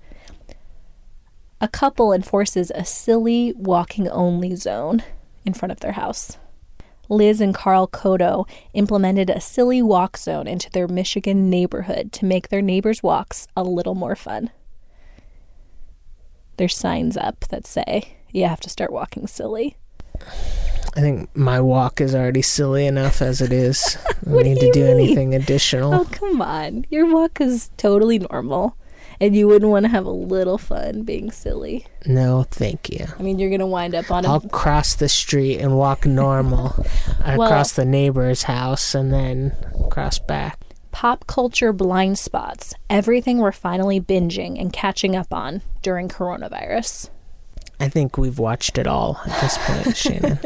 A 1.61 1.69
couple 1.69 2.13
enforces 2.13 2.71
a 2.75 2.85
silly 2.85 3.53
walking 3.57 4.09
only 4.09 4.55
zone 4.55 5.03
in 5.45 5.55
front 5.55 5.73
of 5.73 5.81
their 5.81 5.93
house. 5.93 6.39
Liz 7.09 7.41
and 7.41 7.55
Carl 7.55 7.89
Kodo 7.89 8.49
implemented 8.75 9.31
a 9.31 9.41
silly 9.41 9.83
walk 9.83 10.17
zone 10.19 10.47
into 10.47 10.71
their 10.71 10.87
Michigan 10.87 11.49
neighborhood 11.51 12.13
to 12.13 12.27
make 12.27 12.49
their 12.49 12.63
neighbors' 12.63 13.03
walks 13.03 13.49
a 13.57 13.65
little 13.65 13.95
more 13.95 14.15
fun. 14.15 14.51
There's 16.59 16.77
signs 16.77 17.17
up 17.17 17.41
that 17.49 17.67
say 17.67 18.17
you 18.31 18.45
have 18.47 18.61
to 18.61 18.71
start 18.71 18.93
walking 18.93 19.27
silly. 19.27 19.77
I 20.97 21.01
think 21.01 21.35
my 21.35 21.61
walk 21.61 22.01
is 22.01 22.15
already 22.15 22.43
silly 22.43 22.87
enough 22.87 23.23
as 23.23 23.41
it 23.41 23.53
is. 23.53 23.97
I 24.27 24.31
don't 24.31 24.43
need 24.43 24.59
do 24.59 24.67
to 24.67 24.73
do 24.73 24.85
mean? 24.85 25.01
anything 25.01 25.35
additional. 25.35 25.95
Oh, 25.95 26.05
come 26.05 26.43
on. 26.43 26.85
Your 26.91 27.13
walk 27.13 27.41
is 27.41 27.71
totally 27.77 28.19
normal. 28.19 28.77
And 29.21 29.35
you 29.35 29.49
wouldn't 29.49 29.71
want 29.71 29.85
to 29.85 29.89
have 29.89 30.07
a 30.07 30.11
little 30.11 30.59
fun 30.59 31.03
being 31.03 31.33
silly. 31.33 31.87
No, 32.07 32.45
thank 32.51 32.89
you. 32.89 33.05
I 33.19 33.23
mean, 33.23 33.39
you're 33.41 33.49
going 33.51 33.59
to 33.61 33.67
wind 33.67 33.95
up 33.97 34.11
on 34.13 34.25
a 34.25 34.29
I'll 34.29 34.41
cross 34.41 34.95
the 34.95 35.09
street 35.09 35.59
and 35.59 35.77
walk 35.77 36.07
normal 36.07 36.75
Well- 37.27 37.43
across 37.43 37.73
the 37.73 37.85
neighbor's 37.85 38.45
house 38.45 38.95
and 38.95 39.13
then 39.13 39.57
cross 39.91 40.21
back. 40.21 40.61
pop 40.93 41.27
culture 41.27 41.73
blind 41.73 42.17
spots, 42.19 42.75
everything 42.89 43.39
we're 43.39 43.51
finally 43.53 44.01
binging 44.01 44.61
and 44.61 44.73
catching 44.73 45.17
up 45.17 45.33
on 45.35 45.63
during 45.83 46.09
coronavirus. 46.09 47.11
I 47.81 47.89
think 47.89 48.19
we've 48.19 48.39
watched 48.39 48.79
it 48.79 48.87
all 48.87 49.21
at 49.27 49.41
this 49.41 49.59
point, 49.59 49.97
Shannon. 50.03 50.39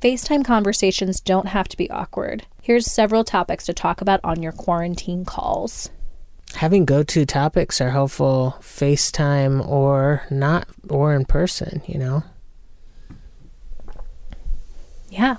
FaceTime 0.00 0.44
conversations 0.44 1.20
don't 1.20 1.48
have 1.48 1.68
to 1.68 1.76
be 1.76 1.90
awkward. 1.90 2.46
Here's 2.62 2.90
several 2.90 3.24
topics 3.24 3.64
to 3.66 3.72
talk 3.74 4.00
about 4.00 4.20
on 4.22 4.42
your 4.42 4.52
quarantine 4.52 5.24
calls. 5.24 5.90
Having 6.56 6.84
go 6.84 7.02
to 7.02 7.26
topics 7.26 7.80
are 7.80 7.90
helpful 7.90 8.56
FaceTime 8.60 9.66
or 9.66 10.22
not, 10.30 10.68
or 10.88 11.14
in 11.14 11.24
person, 11.24 11.82
you 11.86 11.98
know? 11.98 12.22
Yeah. 15.10 15.36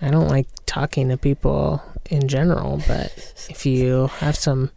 I 0.00 0.10
don't 0.10 0.28
like 0.28 0.46
talking 0.66 1.08
to 1.08 1.16
people 1.16 1.82
in 2.10 2.28
general, 2.28 2.82
but 2.86 3.12
if 3.48 3.66
you 3.66 4.06
have 4.18 4.36
some 4.36 4.70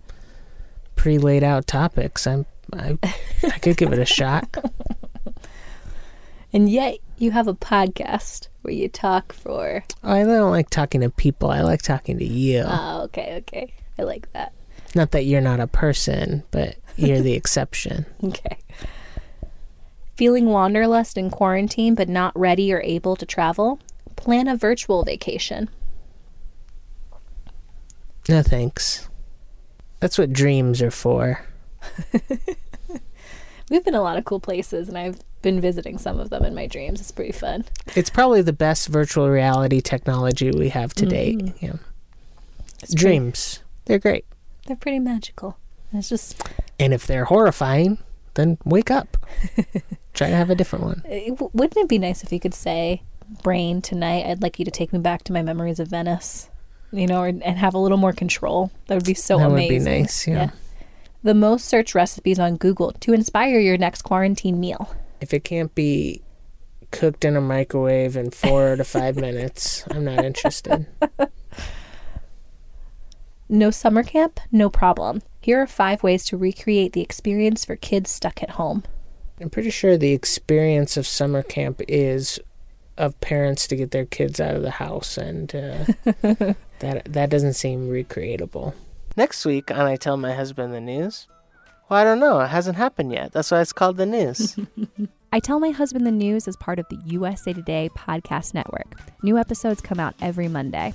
pre 0.95 1.17
laid 1.17 1.43
out 1.43 1.67
topics, 1.67 2.25
I'm, 2.25 2.45
I, 2.73 2.97
I 3.43 3.59
could 3.59 3.77
give 3.77 3.93
it 3.93 3.99
a 3.99 4.05
shot. 4.05 4.57
And 6.53 6.69
yet 6.69 6.97
you 7.17 7.31
have 7.31 7.47
a 7.47 7.53
podcast 7.53 8.49
where 8.61 8.73
you 8.73 8.89
talk 8.89 9.31
for. 9.31 9.83
Oh, 10.03 10.11
I 10.11 10.23
don't 10.23 10.51
like 10.51 10.69
talking 10.69 11.01
to 11.01 11.09
people. 11.09 11.49
I 11.49 11.61
like 11.61 11.81
talking 11.81 12.17
to 12.17 12.25
you. 12.25 12.63
Oh, 12.65 13.03
okay, 13.03 13.35
okay. 13.37 13.73
I 13.97 14.03
like 14.03 14.31
that. 14.33 14.51
Not 14.95 15.11
that 15.11 15.23
you're 15.25 15.41
not 15.41 15.59
a 15.59 15.67
person, 15.67 16.43
but 16.51 16.75
you're 16.97 17.21
the 17.21 17.33
exception. 17.33 18.05
Okay. 18.23 18.57
Feeling 20.17 20.45
wanderlust 20.47 21.17
in 21.17 21.31
quarantine 21.31 21.95
but 21.95 22.07
not 22.07 22.37
ready 22.37 22.71
or 22.71 22.79
able 22.81 23.15
to 23.15 23.25
travel? 23.25 23.79
Plan 24.15 24.47
a 24.47 24.55
virtual 24.55 25.03
vacation. 25.03 25.67
No 28.29 28.43
thanks. 28.43 29.09
That's 29.99 30.17
what 30.19 30.31
dreams 30.31 30.81
are 30.81 30.91
for. 30.91 31.43
We've 33.69 33.83
been 33.83 33.95
a 33.95 34.01
lot 34.01 34.17
of 34.17 34.25
cool 34.25 34.39
places 34.39 34.89
and 34.89 34.97
I've 34.97 35.19
been 35.41 35.59
visiting 35.59 35.97
some 35.97 36.19
of 36.19 36.29
them 36.29 36.43
in 36.45 36.53
my 36.53 36.67
dreams. 36.67 37.01
It's 37.01 37.11
pretty 37.11 37.31
fun. 37.31 37.65
It's 37.95 38.09
probably 38.11 38.41
the 38.43 38.53
best 38.53 38.89
virtual 38.89 39.29
reality 39.29 39.81
technology 39.81 40.51
we 40.51 40.69
have 40.69 40.93
to 40.95 41.05
date. 41.07 41.39
Mm-hmm. 41.39 41.65
Yeah. 41.65 41.73
It's 42.83 42.93
pretty- 42.93 42.95
Dreams. 42.97 43.59
They're 43.85 43.97
great. 43.99 44.25
They're 44.71 44.77
pretty 44.77 44.99
magical. 44.99 45.57
It's 45.91 46.07
just 46.07 46.41
And 46.79 46.93
if 46.93 47.05
they're 47.05 47.25
horrifying, 47.25 47.97
then 48.35 48.57
wake 48.63 48.89
up. 48.89 49.17
Try 50.13 50.29
to 50.29 50.35
have 50.35 50.49
a 50.49 50.55
different 50.55 50.85
one. 50.85 51.01
Uh, 51.05 51.09
it- 51.11 51.53
wouldn't 51.53 51.75
it 51.77 51.89
be 51.89 51.99
nice 51.99 52.23
if 52.23 52.31
you 52.31 52.39
could 52.39 52.53
say, 52.53 53.01
"Brain, 53.43 53.81
tonight 53.81 54.25
I'd 54.25 54.41
like 54.41 54.57
you 54.59 54.63
to 54.65 54.71
take 54.71 54.93
me 54.93 54.99
back 54.99 55.23
to 55.25 55.33
my 55.33 55.41
memories 55.41 55.79
of 55.81 55.89
Venice." 55.89 56.49
You 56.93 57.07
know, 57.07 57.21
or, 57.21 57.27
and 57.27 57.43
have 57.43 57.73
a 57.73 57.77
little 57.77 57.97
more 57.97 58.13
control. 58.13 58.71
That 58.87 58.95
would 58.95 59.03
be 59.05 59.13
so 59.13 59.37
that 59.39 59.47
would 59.49 59.53
amazing. 59.55 59.83
be 59.83 60.01
nice. 60.01 60.27
Yeah. 60.27 60.51
The 61.23 61.33
most 61.33 61.65
searched 61.65 61.93
recipes 61.93 62.39
on 62.39 62.55
Google 62.55 62.93
to 63.01 63.11
inspire 63.13 63.59
your 63.59 63.77
next 63.77 64.01
quarantine 64.03 64.59
meal. 64.59 64.93
If 65.19 65.33
it 65.33 65.43
can't 65.43 65.73
be 65.75 66.21
cooked 66.91 67.23
in 67.25 67.35
a 67.37 67.41
microwave 67.41 68.15
in 68.17 68.31
four 68.31 68.75
to 68.77 68.83
five 68.85 69.15
minutes, 69.27 69.83
I'm 69.91 70.05
not 70.05 70.23
interested. 70.23 70.87
No 73.53 73.69
summer 73.69 74.01
camp? 74.01 74.39
No 74.49 74.69
problem. 74.69 75.21
Here 75.41 75.61
are 75.61 75.67
five 75.67 76.03
ways 76.03 76.23
to 76.27 76.37
recreate 76.37 76.93
the 76.93 77.01
experience 77.01 77.65
for 77.65 77.75
kids 77.75 78.09
stuck 78.09 78.41
at 78.41 78.51
home. 78.51 78.83
I'm 79.41 79.49
pretty 79.49 79.71
sure 79.71 79.97
the 79.97 80.13
experience 80.13 80.95
of 80.95 81.05
summer 81.05 81.43
camp 81.43 81.81
is 81.89 82.39
of 82.97 83.19
parents 83.19 83.67
to 83.67 83.75
get 83.75 83.91
their 83.91 84.05
kids 84.05 84.39
out 84.39 84.55
of 84.55 84.61
the 84.61 84.71
house, 84.71 85.17
and 85.17 85.53
uh, 85.53 85.83
that 86.79 87.01
that 87.09 87.29
doesn't 87.29 87.55
seem 87.55 87.89
recreatable. 87.89 88.73
Next 89.17 89.43
week 89.43 89.69
on 89.69 89.81
I 89.81 89.97
Tell 89.97 90.15
My 90.15 90.33
Husband 90.33 90.73
the 90.73 90.79
News. 90.79 91.27
Well, 91.89 91.99
I 91.99 92.05
don't 92.05 92.21
know. 92.21 92.39
It 92.39 92.47
hasn't 92.47 92.77
happened 92.77 93.11
yet. 93.11 93.33
That's 93.33 93.51
why 93.51 93.59
it's 93.59 93.73
called 93.73 93.97
the 93.97 94.05
news. 94.05 94.57
I 95.33 95.41
Tell 95.41 95.59
My 95.59 95.71
Husband 95.71 96.07
the 96.07 96.11
News 96.11 96.47
is 96.47 96.55
part 96.55 96.79
of 96.79 96.87
the 96.87 97.01
USA 97.07 97.51
Today 97.51 97.89
podcast 97.97 98.53
network. 98.53 98.95
New 99.21 99.37
episodes 99.37 99.81
come 99.81 99.99
out 99.99 100.15
every 100.21 100.47
Monday. 100.47 100.93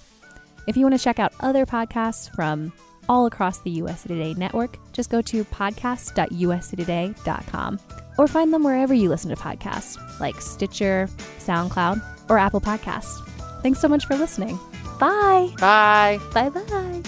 If 0.66 0.76
you 0.76 0.84
want 0.84 0.98
to 0.98 1.02
check 1.02 1.18
out 1.18 1.32
other 1.40 1.64
podcasts 1.66 2.34
from 2.34 2.72
all 3.08 3.26
across 3.26 3.60
the 3.60 3.70
USA 3.70 4.08
Today 4.08 4.34
network, 4.34 4.78
just 4.92 5.10
go 5.10 5.22
to 5.22 5.44
podcast.usatoday.com 5.44 7.80
or 8.18 8.26
find 8.26 8.52
them 8.52 8.64
wherever 8.64 8.92
you 8.94 9.08
listen 9.08 9.30
to 9.30 9.36
podcasts, 9.36 9.96
like 10.20 10.40
Stitcher, 10.40 11.08
SoundCloud, 11.38 12.02
or 12.28 12.38
Apple 12.38 12.60
Podcasts. 12.60 13.24
Thanks 13.62 13.80
so 13.80 13.88
much 13.88 14.04
for 14.06 14.16
listening. 14.16 14.58
Bye. 14.98 15.50
Bye. 15.58 16.18
Bye 16.32 16.48
bye. 16.50 17.02